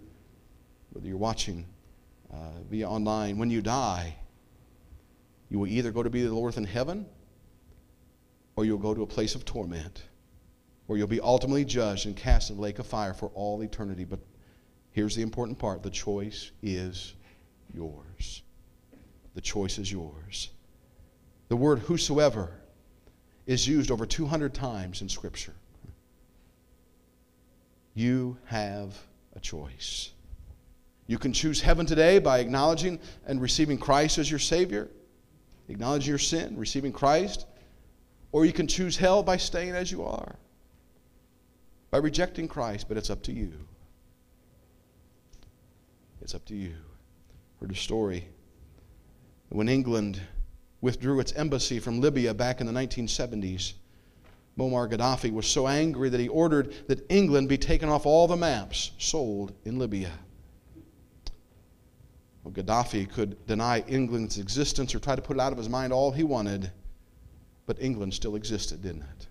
whether 0.90 1.06
you're 1.06 1.16
watching 1.16 1.66
uh, 2.32 2.36
via 2.70 2.88
online, 2.88 3.38
when 3.38 3.50
you 3.50 3.62
die, 3.62 4.16
you 5.48 5.58
will 5.58 5.66
either 5.66 5.90
go 5.90 6.02
to 6.02 6.10
be 6.10 6.22
the 6.22 6.34
Lord 6.34 6.56
in 6.56 6.64
heaven 6.64 7.06
or 8.56 8.64
you'll 8.64 8.78
go 8.78 8.94
to 8.94 9.02
a 9.02 9.06
place 9.06 9.34
of 9.34 9.44
torment 9.44 10.02
where 10.86 10.98
you'll 10.98 11.06
be 11.08 11.20
ultimately 11.20 11.64
judged 11.64 12.06
and 12.06 12.16
cast 12.16 12.50
in 12.50 12.56
the 12.56 12.62
lake 12.62 12.78
of 12.78 12.86
fire 12.86 13.14
for 13.14 13.30
all 13.34 13.62
eternity. 13.62 14.04
But 14.04 14.20
here's 14.92 15.16
the 15.16 15.22
important 15.22 15.58
part 15.58 15.82
the 15.82 15.90
choice 15.90 16.52
is 16.62 17.14
yours. 17.74 18.42
The 19.34 19.40
choice 19.40 19.78
is 19.78 19.90
yours. 19.90 20.50
The 21.48 21.56
word 21.56 21.80
whosoever 21.80 22.52
is 23.46 23.68
used 23.68 23.90
over 23.90 24.06
200 24.06 24.54
times 24.54 25.02
in 25.02 25.08
Scripture. 25.08 25.54
You 27.94 28.36
have 28.46 28.96
a 29.34 29.40
choice. 29.40 30.10
You 31.06 31.18
can 31.18 31.32
choose 31.32 31.60
heaven 31.60 31.86
today 31.86 32.18
by 32.18 32.40
acknowledging 32.40 32.98
and 33.26 33.40
receiving 33.40 33.78
Christ 33.78 34.18
as 34.18 34.28
your 34.28 34.40
Savior, 34.40 34.88
acknowledging 35.68 36.10
your 36.10 36.18
sin, 36.18 36.56
receiving 36.56 36.92
Christ, 36.92 37.46
or 38.32 38.44
you 38.44 38.52
can 38.52 38.66
choose 38.66 38.96
hell 38.96 39.22
by 39.22 39.36
staying 39.36 39.70
as 39.70 39.92
you 39.92 40.04
are, 40.04 40.36
by 41.90 41.98
rejecting 41.98 42.48
Christ, 42.48 42.88
but 42.88 42.96
it's 42.96 43.10
up 43.10 43.22
to 43.24 43.32
you. 43.32 43.52
It's 46.20 46.34
up 46.34 46.44
to 46.46 46.54
you. 46.54 46.74
Heard 47.60 47.70
a 47.70 47.74
story 47.74 48.28
when 49.48 49.68
England 49.68 50.20
withdrew 50.80 51.20
its 51.20 51.32
embassy 51.32 51.78
from 51.78 52.00
Libya 52.00 52.34
back 52.34 52.60
in 52.60 52.66
the 52.66 52.72
1970s. 52.72 53.74
Muammar 54.58 54.90
Gaddafi 54.90 55.32
was 55.32 55.46
so 55.46 55.68
angry 55.68 56.08
that 56.08 56.20
he 56.20 56.28
ordered 56.28 56.74
that 56.88 57.04
England 57.10 57.48
be 57.48 57.58
taken 57.58 57.88
off 57.88 58.06
all 58.06 58.26
the 58.26 58.36
maps 58.36 58.92
sold 58.98 59.52
in 59.64 59.78
Libya. 59.78 60.10
Well, 62.42 62.52
Gaddafi 62.52 63.10
could 63.10 63.46
deny 63.46 63.80
England's 63.88 64.38
existence 64.38 64.94
or 64.94 64.98
try 64.98 65.16
to 65.16 65.22
put 65.22 65.36
it 65.36 65.40
out 65.40 65.52
of 65.52 65.58
his 65.58 65.68
mind 65.68 65.92
all 65.92 66.12
he 66.12 66.22
wanted, 66.22 66.70
but 67.66 67.80
England 67.80 68.14
still 68.14 68.36
existed, 68.36 68.82
didn't 68.82 69.02
it? 69.02 69.26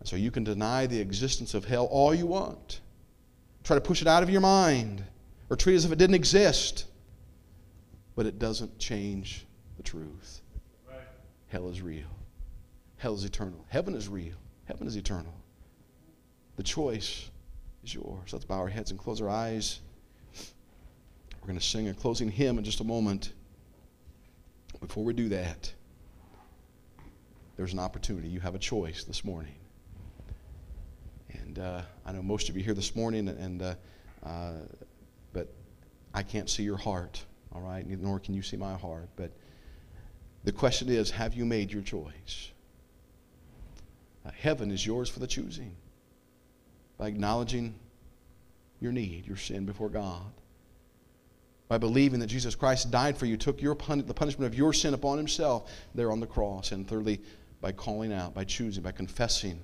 And 0.00 0.08
so 0.08 0.16
you 0.16 0.30
can 0.30 0.44
deny 0.44 0.86
the 0.86 0.98
existence 0.98 1.54
of 1.54 1.64
hell 1.64 1.86
all 1.86 2.14
you 2.14 2.26
want, 2.26 2.80
try 3.62 3.76
to 3.76 3.80
push 3.80 4.00
it 4.00 4.08
out 4.08 4.22
of 4.22 4.30
your 4.30 4.40
mind, 4.40 5.04
or 5.50 5.56
treat 5.56 5.74
it 5.74 5.76
as 5.76 5.84
if 5.84 5.92
it 5.92 5.98
didn't 5.98 6.16
exist, 6.16 6.86
but 8.16 8.26
it 8.26 8.38
doesn't 8.38 8.78
change 8.78 9.46
the 9.76 9.82
truth. 9.82 10.40
Right. 10.88 10.98
Hell 11.48 11.68
is 11.68 11.82
real. 11.82 12.08
Hell 12.96 13.14
is 13.14 13.24
eternal. 13.24 13.64
Heaven 13.68 13.94
is 13.94 14.08
real. 14.08 14.34
Heaven 14.64 14.86
is 14.86 14.96
eternal. 14.96 15.34
The 16.56 16.62
choice 16.62 17.30
is 17.84 17.94
yours. 17.94 18.32
Let's 18.32 18.44
bow 18.44 18.58
our 18.58 18.68
heads 18.68 18.90
and 18.90 18.98
close 18.98 19.20
our 19.20 19.28
eyes. 19.28 19.80
We're 21.40 21.46
going 21.46 21.58
to 21.58 21.64
sing 21.64 21.88
a 21.88 21.94
closing 21.94 22.30
hymn 22.30 22.58
in 22.58 22.64
just 22.64 22.80
a 22.80 22.84
moment. 22.84 23.32
Before 24.80 25.04
we 25.04 25.12
do 25.12 25.28
that, 25.30 25.72
there's 27.56 27.72
an 27.72 27.78
opportunity. 27.78 28.28
You 28.28 28.40
have 28.40 28.54
a 28.54 28.58
choice 28.58 29.04
this 29.04 29.24
morning. 29.24 29.54
And 31.42 31.58
uh, 31.58 31.82
I 32.04 32.12
know 32.12 32.22
most 32.22 32.48
of 32.48 32.56
you 32.56 32.62
here 32.62 32.74
this 32.74 32.94
morning, 32.96 33.28
and 33.28 33.62
uh, 33.62 33.74
uh, 34.24 34.52
but 35.32 35.52
I 36.14 36.22
can't 36.22 36.48
see 36.48 36.62
your 36.62 36.76
heart, 36.76 37.24
all 37.52 37.60
right? 37.60 37.86
Nor 37.86 38.18
can 38.20 38.34
you 38.34 38.42
see 38.42 38.56
my 38.56 38.74
heart. 38.74 39.08
But 39.16 39.30
the 40.44 40.52
question 40.52 40.88
is 40.88 41.10
have 41.10 41.34
you 41.34 41.44
made 41.44 41.72
your 41.72 41.82
choice? 41.82 42.50
Uh, 44.24 44.30
heaven 44.38 44.70
is 44.70 44.84
yours 44.84 45.08
for 45.08 45.18
the 45.20 45.26
choosing 45.26 45.74
by 46.98 47.08
acknowledging 47.08 47.74
your 48.80 48.92
need, 48.92 49.26
your 49.26 49.36
sin 49.36 49.64
before 49.64 49.88
God. 49.88 50.32
By 51.68 51.78
believing 51.78 52.18
that 52.20 52.26
Jesus 52.26 52.54
Christ 52.54 52.90
died 52.90 53.16
for 53.16 53.26
you, 53.26 53.36
took 53.36 53.62
your 53.62 53.74
pun- 53.74 54.04
the 54.04 54.14
punishment 54.14 54.52
of 54.52 54.58
your 54.58 54.72
sin 54.72 54.92
upon 54.92 55.16
himself 55.16 55.70
there 55.94 56.10
on 56.10 56.20
the 56.20 56.26
cross. 56.26 56.72
And 56.72 56.86
thirdly, 56.86 57.20
by 57.60 57.72
calling 57.72 58.12
out, 58.12 58.34
by 58.34 58.44
choosing, 58.44 58.82
by 58.82 58.92
confessing, 58.92 59.60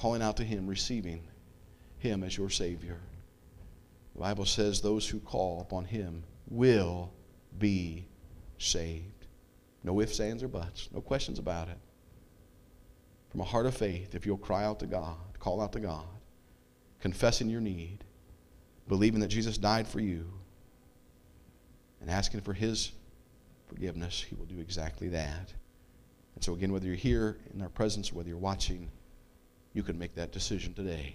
calling 0.00 0.22
out 0.22 0.38
to 0.38 0.44
him, 0.44 0.66
receiving 0.66 1.20
him 1.98 2.24
as 2.24 2.34
your 2.34 2.48
Savior. 2.48 2.96
The 4.14 4.20
Bible 4.20 4.46
says 4.46 4.80
those 4.80 5.06
who 5.06 5.20
call 5.20 5.60
upon 5.60 5.84
him 5.84 6.24
will 6.48 7.12
be 7.58 8.06
saved. 8.56 9.26
No 9.84 10.00
ifs, 10.00 10.18
ands, 10.18 10.42
or 10.42 10.48
buts. 10.48 10.88
No 10.90 11.02
questions 11.02 11.38
about 11.38 11.68
it. 11.68 11.76
From 13.28 13.42
a 13.42 13.44
heart 13.44 13.66
of 13.66 13.76
faith, 13.76 14.14
if 14.14 14.24
you'll 14.24 14.38
cry 14.38 14.64
out 14.64 14.80
to 14.80 14.86
God, 14.86 15.18
call 15.38 15.60
out 15.60 15.72
to 15.74 15.80
God, 15.80 16.06
confessing 17.00 17.50
your 17.50 17.60
need, 17.60 17.98
believing 18.88 19.20
that 19.20 19.28
Jesus 19.28 19.58
died 19.58 19.86
for 19.86 20.00
you, 20.00 20.24
and 22.00 22.10
asking 22.10 22.40
for 22.40 22.54
His 22.54 22.92
forgiveness, 23.68 24.24
He 24.26 24.34
will 24.34 24.46
do 24.46 24.60
exactly 24.60 25.08
that. 25.10 25.52
And 26.34 26.42
so, 26.42 26.54
again, 26.54 26.72
whether 26.72 26.86
you're 26.86 26.94
here 26.94 27.36
in 27.52 27.60
our 27.60 27.68
presence 27.68 28.10
or 28.10 28.14
whether 28.14 28.30
you're 28.30 28.38
watching, 28.38 28.90
you 29.72 29.82
can 29.82 29.98
make 29.98 30.14
that 30.14 30.32
decision 30.32 30.74
today. 30.74 31.14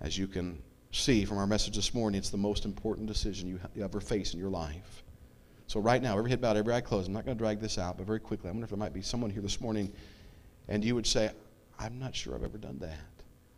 As 0.00 0.16
you 0.16 0.28
can 0.28 0.62
see 0.92 1.24
from 1.24 1.38
our 1.38 1.46
message 1.46 1.76
this 1.76 1.92
morning, 1.92 2.18
it's 2.18 2.30
the 2.30 2.36
most 2.36 2.64
important 2.64 3.06
decision 3.06 3.48
you 3.48 3.84
ever 3.84 4.00
face 4.00 4.32
in 4.32 4.40
your 4.40 4.50
life. 4.50 5.02
So 5.66 5.80
right 5.80 6.00
now, 6.00 6.16
every 6.16 6.30
head 6.30 6.40
bowed, 6.40 6.56
every 6.56 6.72
eye 6.72 6.80
closed. 6.80 7.08
I'm 7.08 7.12
not 7.12 7.26
going 7.26 7.36
to 7.36 7.42
drag 7.42 7.60
this 7.60 7.76
out, 7.76 7.98
but 7.98 8.06
very 8.06 8.20
quickly, 8.20 8.48
I 8.48 8.52
wonder 8.52 8.64
if 8.64 8.70
there 8.70 8.78
might 8.78 8.94
be 8.94 9.02
someone 9.02 9.30
here 9.30 9.42
this 9.42 9.60
morning, 9.60 9.92
and 10.68 10.82
you 10.82 10.94
would 10.94 11.06
say, 11.06 11.30
"I'm 11.78 11.98
not 11.98 12.14
sure 12.14 12.34
I've 12.34 12.42
ever 12.42 12.56
done 12.58 12.78
that." 12.78 12.96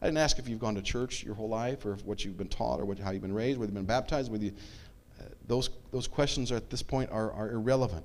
I 0.02 0.06
didn't 0.06 0.18
ask 0.18 0.38
if 0.38 0.48
you've 0.48 0.58
gone 0.58 0.74
to 0.74 0.82
church 0.82 1.22
your 1.22 1.34
whole 1.34 1.48
life, 1.48 1.86
or 1.86 1.96
what 2.04 2.24
you've 2.24 2.38
been 2.38 2.48
taught, 2.48 2.80
or 2.80 2.84
what, 2.84 2.98
how 2.98 3.10
you've 3.10 3.22
been 3.22 3.34
raised, 3.34 3.60
whether 3.60 3.70
you've 3.70 3.76
been 3.76 3.84
baptized. 3.84 4.32
Whether 4.32 4.46
you, 4.46 4.52
uh, 5.20 5.24
those 5.46 5.70
those 5.92 6.08
questions 6.08 6.50
at 6.50 6.68
this 6.68 6.82
point 6.82 7.10
are, 7.12 7.30
are 7.32 7.52
irrelevant 7.52 8.04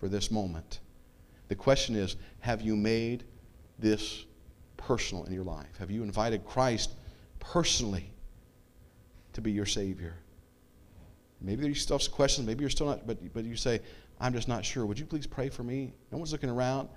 for 0.00 0.08
this 0.08 0.30
moment. 0.30 0.80
The 1.48 1.54
question 1.54 1.96
is, 1.96 2.16
have 2.40 2.60
you 2.60 2.76
made 2.76 3.24
this 3.80 4.24
personal 4.76 5.24
in 5.24 5.32
your 5.32 5.44
life? 5.44 5.76
Have 5.78 5.90
you 5.90 6.02
invited 6.02 6.44
Christ 6.44 6.90
personally 7.38 8.10
to 9.32 9.40
be 9.40 9.52
your 9.52 9.66
Savior? 9.66 10.14
Maybe 11.40 11.62
there's 11.62 11.80
still 11.80 11.98
questions. 11.98 12.46
Maybe 12.46 12.60
you're 12.60 12.70
still 12.70 12.86
not, 12.86 13.06
but, 13.06 13.32
but 13.32 13.44
you 13.44 13.56
say, 13.56 13.80
I'm 14.20 14.32
just 14.32 14.48
not 14.48 14.64
sure. 14.64 14.84
Would 14.84 14.98
you 14.98 15.06
please 15.06 15.26
pray 15.26 15.48
for 15.48 15.62
me? 15.62 15.92
No 16.12 16.18
one's 16.18 16.32
looking 16.32 16.50
around. 16.50 16.88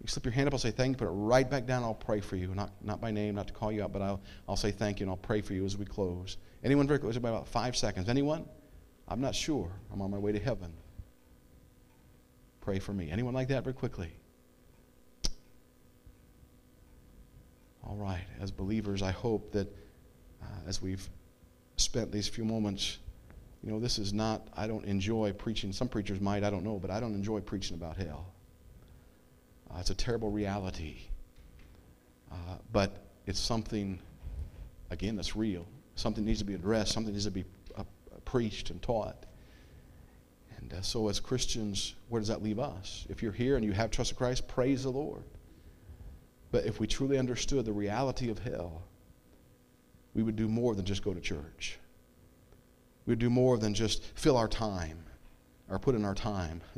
You 0.00 0.06
slip 0.06 0.24
your 0.24 0.32
hand 0.32 0.46
up, 0.46 0.54
I'll 0.54 0.60
say 0.60 0.70
thank 0.70 0.92
you, 0.92 0.96
put 0.96 1.08
it 1.08 1.12
right 1.12 1.48
back 1.50 1.66
down, 1.66 1.82
I'll 1.82 1.92
pray 1.92 2.20
for 2.20 2.36
you. 2.36 2.54
Not, 2.54 2.70
not 2.82 3.00
by 3.00 3.10
name, 3.10 3.34
not 3.34 3.48
to 3.48 3.52
call 3.52 3.72
you 3.72 3.82
out, 3.82 3.92
but 3.92 4.00
I'll, 4.00 4.20
I'll 4.48 4.56
say 4.56 4.70
thank 4.70 5.00
you 5.00 5.04
and 5.04 5.10
I'll 5.10 5.16
pray 5.16 5.40
for 5.40 5.54
you 5.54 5.64
as 5.64 5.76
we 5.76 5.84
close. 5.84 6.36
Anyone 6.62 6.86
very 6.86 7.00
close? 7.00 7.16
About 7.16 7.48
five 7.48 7.76
seconds. 7.76 8.08
Anyone? 8.08 8.44
I'm 9.08 9.20
not 9.20 9.34
sure. 9.34 9.72
I'm 9.92 10.00
on 10.00 10.10
my 10.10 10.18
way 10.18 10.30
to 10.30 10.38
heaven. 10.38 10.72
Pray 12.60 12.78
for 12.78 12.92
me. 12.92 13.10
Anyone 13.10 13.34
like 13.34 13.48
that 13.48 13.64
very 13.64 13.74
quickly? 13.74 14.12
All 17.88 17.96
right. 17.96 18.24
As 18.40 18.50
believers, 18.50 19.02
I 19.02 19.10
hope 19.10 19.52
that 19.52 19.68
uh, 20.42 20.46
as 20.68 20.82
we've 20.82 21.08
spent 21.76 22.12
these 22.12 22.28
few 22.28 22.44
moments 22.44 22.98
you 23.62 23.72
know, 23.72 23.80
this 23.80 23.98
is 23.98 24.12
not, 24.12 24.46
I 24.56 24.66
don't 24.66 24.84
enjoy 24.84 25.32
preaching. 25.32 25.72
Some 25.72 25.88
preachers 25.88 26.20
might, 26.20 26.44
I 26.44 26.50
don't 26.50 26.64
know, 26.64 26.78
but 26.78 26.90
I 26.90 27.00
don't 27.00 27.14
enjoy 27.14 27.40
preaching 27.40 27.76
about 27.76 27.96
hell. 27.96 28.26
Uh, 29.70 29.78
it's 29.80 29.90
a 29.90 29.94
terrible 29.94 30.30
reality. 30.30 30.98
Uh, 32.30 32.56
but 32.72 33.02
it's 33.26 33.40
something, 33.40 33.98
again, 34.90 35.16
that's 35.16 35.34
real. 35.34 35.66
Something 35.96 36.24
needs 36.24 36.38
to 36.38 36.44
be 36.44 36.54
addressed, 36.54 36.92
something 36.92 37.12
needs 37.12 37.24
to 37.24 37.30
be 37.30 37.44
uh, 37.76 37.82
preached 38.24 38.70
and 38.70 38.80
taught. 38.80 39.26
And 40.58 40.72
uh, 40.72 40.82
so, 40.82 41.08
as 41.08 41.18
Christians, 41.18 41.94
where 42.08 42.20
does 42.20 42.28
that 42.28 42.42
leave 42.42 42.60
us? 42.60 43.06
If 43.08 43.22
you're 43.22 43.32
here 43.32 43.56
and 43.56 43.64
you 43.64 43.72
have 43.72 43.90
trusted 43.90 44.16
Christ, 44.16 44.46
praise 44.46 44.84
the 44.84 44.90
Lord. 44.90 45.24
But 46.50 46.64
if 46.64 46.80
we 46.80 46.86
truly 46.86 47.18
understood 47.18 47.64
the 47.64 47.72
reality 47.72 48.30
of 48.30 48.38
hell, 48.38 48.82
we 50.14 50.22
would 50.22 50.36
do 50.36 50.48
more 50.48 50.74
than 50.74 50.84
just 50.84 51.04
go 51.04 51.12
to 51.12 51.20
church. 51.20 51.78
We 53.06 53.12
would 53.12 53.18
do 53.18 53.30
more 53.30 53.58
than 53.58 53.74
just 53.74 54.04
fill 54.14 54.36
our 54.36 54.48
time 54.48 55.02
or 55.68 55.78
put 55.78 55.94
in 55.94 56.04
our 56.04 56.14
time 56.14 56.60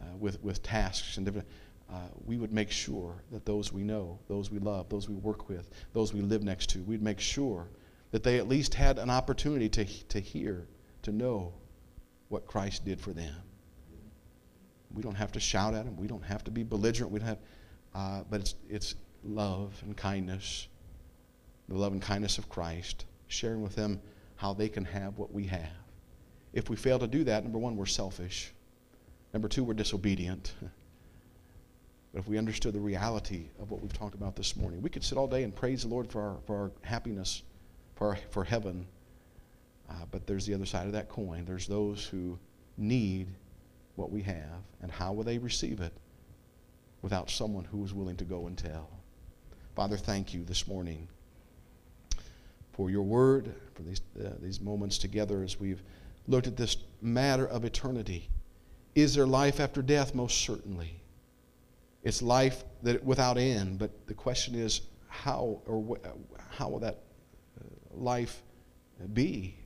uh, 0.00 0.04
with, 0.18 0.42
with 0.42 0.62
tasks 0.62 1.16
and 1.16 1.26
different. 1.26 1.48
Uh, 1.92 2.08
we 2.24 2.36
would 2.38 2.52
make 2.52 2.70
sure 2.70 3.22
that 3.30 3.44
those 3.44 3.72
we 3.72 3.82
know, 3.82 4.18
those 4.28 4.50
we 4.50 4.58
love, 4.58 4.88
those 4.88 5.08
we 5.08 5.14
work 5.16 5.48
with, 5.48 5.70
those 5.92 6.12
we 6.12 6.20
live 6.20 6.42
next 6.42 6.70
to, 6.70 6.80
we'd 6.80 7.02
make 7.02 7.20
sure 7.20 7.68
that 8.10 8.22
they 8.22 8.38
at 8.38 8.48
least 8.48 8.74
had 8.74 8.98
an 8.98 9.10
opportunity 9.10 9.68
to, 9.68 9.84
to 10.08 10.20
hear, 10.20 10.66
to 11.02 11.12
know 11.12 11.52
what 12.28 12.46
Christ 12.46 12.84
did 12.84 13.00
for 13.00 13.12
them. 13.12 13.34
We 14.92 15.02
don't 15.02 15.14
have 15.14 15.32
to 15.32 15.40
shout 15.40 15.74
at 15.74 15.84
them. 15.84 15.96
We 15.96 16.06
don't 16.06 16.24
have 16.24 16.44
to 16.44 16.50
be 16.50 16.62
belligerent. 16.62 17.12
We 17.12 17.18
don't 17.18 17.28
have, 17.28 17.38
uh, 17.94 18.22
but 18.28 18.40
it's, 18.40 18.54
it's 18.68 18.94
love 19.22 19.80
and 19.84 19.96
kindness, 19.96 20.68
the 21.68 21.76
love 21.76 21.92
and 21.92 22.02
kindness 22.02 22.38
of 22.38 22.48
Christ, 22.48 23.06
sharing 23.28 23.62
with 23.62 23.74
them 23.74 24.00
how 24.36 24.52
they 24.52 24.68
can 24.68 24.84
have 24.84 25.18
what 25.18 25.32
we 25.32 25.44
have. 25.44 25.70
If 26.52 26.68
we 26.68 26.76
fail 26.76 26.98
to 26.98 27.06
do 27.06 27.24
that, 27.24 27.42
number 27.42 27.58
one, 27.58 27.76
we're 27.76 27.86
selfish. 27.86 28.52
Number 29.32 29.48
two, 29.48 29.64
we're 29.64 29.74
disobedient. 29.74 30.52
But 32.12 32.20
if 32.20 32.28
we 32.28 32.38
understood 32.38 32.74
the 32.74 32.80
reality 32.80 33.48
of 33.60 33.72
what 33.72 33.82
we've 33.82 33.92
talked 33.92 34.14
about 34.14 34.36
this 34.36 34.54
morning, 34.54 34.80
we 34.80 34.88
could 34.88 35.02
sit 35.02 35.18
all 35.18 35.26
day 35.26 35.42
and 35.42 35.52
praise 35.52 35.82
the 35.82 35.88
Lord 35.88 36.08
for 36.08 36.22
our, 36.22 36.36
for 36.46 36.56
our 36.56 36.70
happiness, 36.82 37.42
for, 37.96 38.10
our, 38.10 38.18
for 38.30 38.44
heaven. 38.44 38.86
Uh, 39.90 39.94
but 40.12 40.24
there's 40.24 40.46
the 40.46 40.54
other 40.54 40.64
side 40.64 40.86
of 40.86 40.92
that 40.92 41.08
coin. 41.08 41.44
There's 41.44 41.66
those 41.66 42.06
who 42.06 42.38
need 42.78 43.26
what 43.96 44.12
we 44.12 44.22
have, 44.22 44.62
and 44.80 44.92
how 44.92 45.12
will 45.12 45.24
they 45.24 45.38
receive 45.38 45.80
it 45.80 45.92
without 47.04 47.28
someone 47.28 47.64
who 47.66 47.84
is 47.84 47.92
willing 47.92 48.16
to 48.16 48.24
go 48.24 48.46
and 48.46 48.56
tell? 48.56 48.88
Father, 49.76 49.98
thank 49.98 50.32
you 50.32 50.42
this 50.42 50.66
morning 50.66 51.06
for 52.72 52.88
your 52.88 53.02
word, 53.02 53.54
for 53.74 53.82
these, 53.82 54.00
uh, 54.18 54.30
these 54.40 54.58
moments 54.58 54.96
together 54.96 55.42
as 55.42 55.60
we've 55.60 55.82
looked 56.26 56.46
at 56.46 56.56
this 56.56 56.78
matter 57.02 57.46
of 57.46 57.66
eternity. 57.66 58.30
Is 58.94 59.14
there 59.14 59.26
life 59.26 59.60
after 59.60 59.82
death? 59.82 60.14
Most 60.14 60.40
certainly. 60.40 60.98
It's 62.04 62.22
life 62.22 62.64
that 62.82 63.04
without 63.04 63.36
end, 63.36 63.78
but 63.78 64.06
the 64.06 64.14
question 64.14 64.54
is 64.54 64.80
how 65.08 65.60
or 65.66 65.82
wh- 65.82 66.54
how 66.56 66.70
will 66.70 66.80
that 66.80 67.00
uh, 67.60 67.64
life 67.92 68.42
be? 69.12 69.58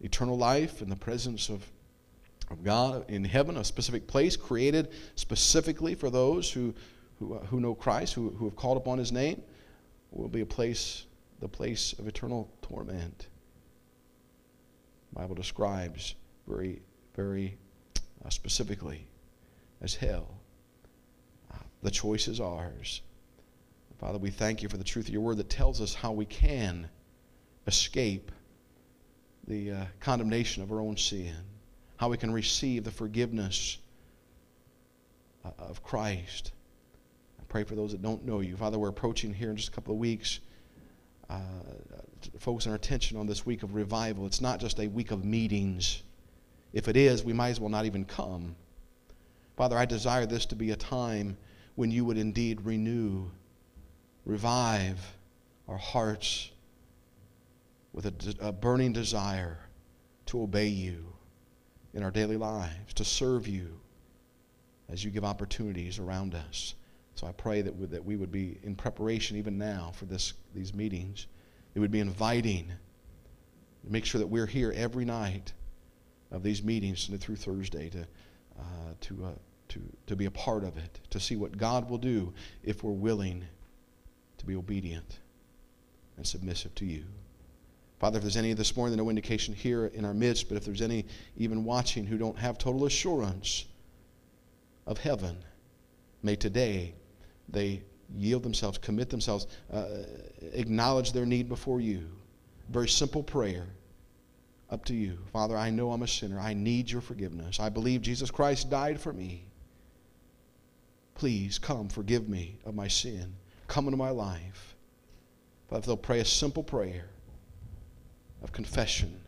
Eternal 0.00 0.38
life 0.38 0.80
in 0.80 0.88
the 0.88 0.96
presence 0.96 1.50
of, 1.50 1.70
of 2.52 2.62
God 2.62 3.08
in 3.08 3.24
heaven, 3.24 3.56
a 3.56 3.64
specific 3.64 4.06
place 4.06 4.36
created 4.36 4.90
specifically 5.14 5.94
for 5.94 6.10
those 6.10 6.50
who, 6.50 6.74
who, 7.18 7.34
uh, 7.34 7.38
who 7.46 7.60
know 7.60 7.74
Christ, 7.74 8.14
who, 8.14 8.30
who 8.30 8.44
have 8.46 8.56
called 8.56 8.76
upon 8.76 8.98
His 8.98 9.12
name, 9.12 9.42
will 10.10 10.28
be 10.28 10.42
a 10.42 10.46
place, 10.46 11.06
the 11.40 11.48
place 11.48 11.94
of 11.98 12.06
eternal 12.06 12.50
torment. 12.62 13.26
The 15.12 15.20
Bible 15.20 15.34
describes 15.34 16.14
very, 16.46 16.80
very 17.14 17.56
uh, 18.24 18.28
specifically 18.30 19.06
as 19.80 19.94
hell. 19.94 20.28
Uh, 21.52 21.56
the 21.82 21.90
choice 21.90 22.28
is 22.28 22.40
ours. 22.40 23.02
Father, 23.98 24.18
we 24.18 24.30
thank 24.30 24.62
you 24.62 24.68
for 24.68 24.76
the 24.76 24.84
truth 24.84 25.06
of 25.06 25.14
your 25.14 25.22
word 25.22 25.36
that 25.36 25.48
tells 25.48 25.80
us 25.80 25.94
how 25.94 26.10
we 26.10 26.24
can 26.24 26.88
escape 27.68 28.32
the 29.46 29.70
uh, 29.70 29.84
condemnation 30.00 30.62
of 30.62 30.72
our 30.72 30.80
own 30.80 30.96
sin, 30.96 31.36
how 32.02 32.08
we 32.08 32.16
can 32.16 32.32
receive 32.32 32.82
the 32.82 32.90
forgiveness 32.90 33.78
uh, 35.44 35.50
of 35.56 35.84
Christ. 35.84 36.50
I 37.38 37.44
pray 37.48 37.62
for 37.62 37.76
those 37.76 37.92
that 37.92 38.02
don't 38.02 38.26
know 38.26 38.40
you. 38.40 38.56
Father, 38.56 38.76
we're 38.76 38.88
approaching 38.88 39.32
here 39.32 39.50
in 39.50 39.56
just 39.56 39.68
a 39.68 39.70
couple 39.70 39.94
of 39.94 40.00
weeks. 40.00 40.40
Uh, 41.30 41.38
focusing 42.40 42.72
our 42.72 42.76
attention 42.76 43.16
on 43.16 43.28
this 43.28 43.46
week 43.46 43.62
of 43.62 43.76
revival. 43.76 44.26
It's 44.26 44.40
not 44.40 44.58
just 44.58 44.80
a 44.80 44.88
week 44.88 45.12
of 45.12 45.24
meetings. 45.24 46.02
If 46.72 46.88
it 46.88 46.96
is, 46.96 47.22
we 47.22 47.32
might 47.32 47.50
as 47.50 47.60
well 47.60 47.70
not 47.70 47.84
even 47.84 48.04
come. 48.04 48.56
Father, 49.56 49.78
I 49.78 49.84
desire 49.84 50.26
this 50.26 50.44
to 50.46 50.56
be 50.56 50.72
a 50.72 50.76
time 50.76 51.36
when 51.76 51.92
you 51.92 52.04
would 52.04 52.18
indeed 52.18 52.62
renew, 52.62 53.30
revive 54.24 54.98
our 55.68 55.78
hearts 55.78 56.50
with 57.92 58.06
a, 58.06 58.48
a, 58.48 58.50
burning 58.50 58.92
desire 58.92 59.56
to 60.26 60.42
obey 60.42 60.66
you 60.66 61.11
in 61.94 62.02
our 62.02 62.10
daily 62.10 62.36
lives, 62.36 62.94
to 62.94 63.04
serve 63.04 63.46
you 63.46 63.78
as 64.88 65.04
you 65.04 65.10
give 65.10 65.24
opportunities 65.24 65.98
around 65.98 66.34
us. 66.34 66.74
So 67.14 67.26
I 67.26 67.32
pray 67.32 67.62
that 67.62 67.74
we, 67.76 67.86
that 67.86 68.04
we 68.04 68.16
would 68.16 68.32
be 68.32 68.58
in 68.62 68.74
preparation 68.74 69.36
even 69.36 69.58
now 69.58 69.92
for 69.94 70.06
this, 70.06 70.34
these 70.54 70.74
meetings. 70.74 71.26
It 71.74 71.80
would 71.80 71.90
be 71.90 72.00
inviting. 72.00 72.70
To 73.84 73.92
make 73.92 74.04
sure 74.04 74.18
that 74.20 74.26
we're 74.26 74.46
here 74.46 74.72
every 74.76 75.04
night 75.04 75.52
of 76.30 76.42
these 76.42 76.62
meetings 76.62 77.10
through 77.20 77.36
Thursday 77.36 77.90
to, 77.90 78.06
uh, 78.58 78.94
to, 79.00 79.24
uh, 79.24 79.30
to, 79.68 79.80
to 80.06 80.16
be 80.16 80.26
a 80.26 80.30
part 80.30 80.64
of 80.64 80.76
it, 80.76 81.00
to 81.10 81.20
see 81.20 81.36
what 81.36 81.56
God 81.58 81.90
will 81.90 81.98
do 81.98 82.32
if 82.62 82.82
we're 82.82 82.92
willing 82.92 83.44
to 84.38 84.46
be 84.46 84.54
obedient 84.54 85.18
and 86.16 86.26
submissive 86.26 86.74
to 86.76 86.84
you. 86.84 87.04
Father, 88.02 88.16
if 88.16 88.24
there's 88.24 88.36
any 88.36 88.52
this 88.52 88.76
morning, 88.76 88.96
no 88.96 89.08
indication 89.10 89.54
here 89.54 89.86
in 89.86 90.04
our 90.04 90.12
midst, 90.12 90.48
but 90.48 90.56
if 90.56 90.64
there's 90.64 90.82
any 90.82 91.06
even 91.36 91.62
watching 91.62 92.04
who 92.04 92.18
don't 92.18 92.36
have 92.36 92.58
total 92.58 92.84
assurance 92.84 93.66
of 94.88 94.98
heaven, 94.98 95.36
may 96.20 96.34
today 96.34 96.94
they 97.48 97.80
yield 98.12 98.42
themselves, 98.42 98.76
commit 98.76 99.08
themselves, 99.08 99.46
uh, 99.72 99.86
acknowledge 100.52 101.12
their 101.12 101.24
need 101.24 101.48
before 101.48 101.80
you. 101.80 102.08
Very 102.70 102.88
simple 102.88 103.22
prayer 103.22 103.68
up 104.68 104.84
to 104.86 104.94
you. 104.94 105.16
Father, 105.32 105.56
I 105.56 105.70
know 105.70 105.92
I'm 105.92 106.02
a 106.02 106.08
sinner. 106.08 106.40
I 106.40 106.54
need 106.54 106.90
your 106.90 107.02
forgiveness. 107.02 107.60
I 107.60 107.68
believe 107.68 108.02
Jesus 108.02 108.32
Christ 108.32 108.68
died 108.68 109.00
for 109.00 109.12
me. 109.12 109.44
Please 111.14 111.56
come, 111.56 111.88
forgive 111.88 112.28
me 112.28 112.58
of 112.64 112.74
my 112.74 112.88
sin. 112.88 113.32
Come 113.68 113.84
into 113.84 113.96
my 113.96 114.10
life. 114.10 114.74
But 115.68 115.76
if 115.76 115.84
they'll 115.84 115.96
pray 115.96 116.18
a 116.18 116.24
simple 116.24 116.64
prayer, 116.64 117.11
of 118.42 118.52
confession 118.52 119.20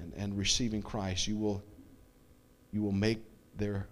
and, 0.00 0.12
and 0.16 0.38
receiving 0.38 0.82
Christ, 0.82 1.26
you 1.26 1.36
will, 1.36 1.62
you 2.72 2.82
will 2.82 2.92
make 2.92 3.22
their 3.56 3.86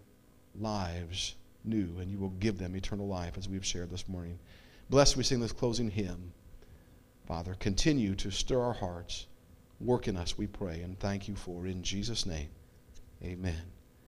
lives 0.59 1.35
new 1.65 1.99
and 2.01 2.11
you 2.11 2.19
will 2.19 2.31
give 2.31 2.59
them 2.59 2.77
eternal 2.77 3.07
life 3.07 3.37
as 3.37 3.49
we've 3.49 3.67
shared 3.67 3.91
this 3.91 4.09
morning. 4.09 4.39
Bless 4.89 5.17
we 5.17 5.25
sing 5.25 5.41
this 5.41 5.53
closing 5.53 5.91
hymn. 5.91 6.33
Father, 7.27 7.55
continue 7.59 8.15
to 8.15 8.31
stir 8.31 8.61
our 8.61 8.73
hearts. 8.73 9.27
Work 9.81 10.09
in 10.09 10.17
us, 10.17 10.39
we 10.39 10.47
pray, 10.47 10.81
and 10.81 10.99
thank 10.99 11.29
you 11.29 11.35
for 11.35 11.67
in 11.67 11.83
Jesus' 11.83 12.25
name. 12.25 12.49
Amen. 13.23 13.76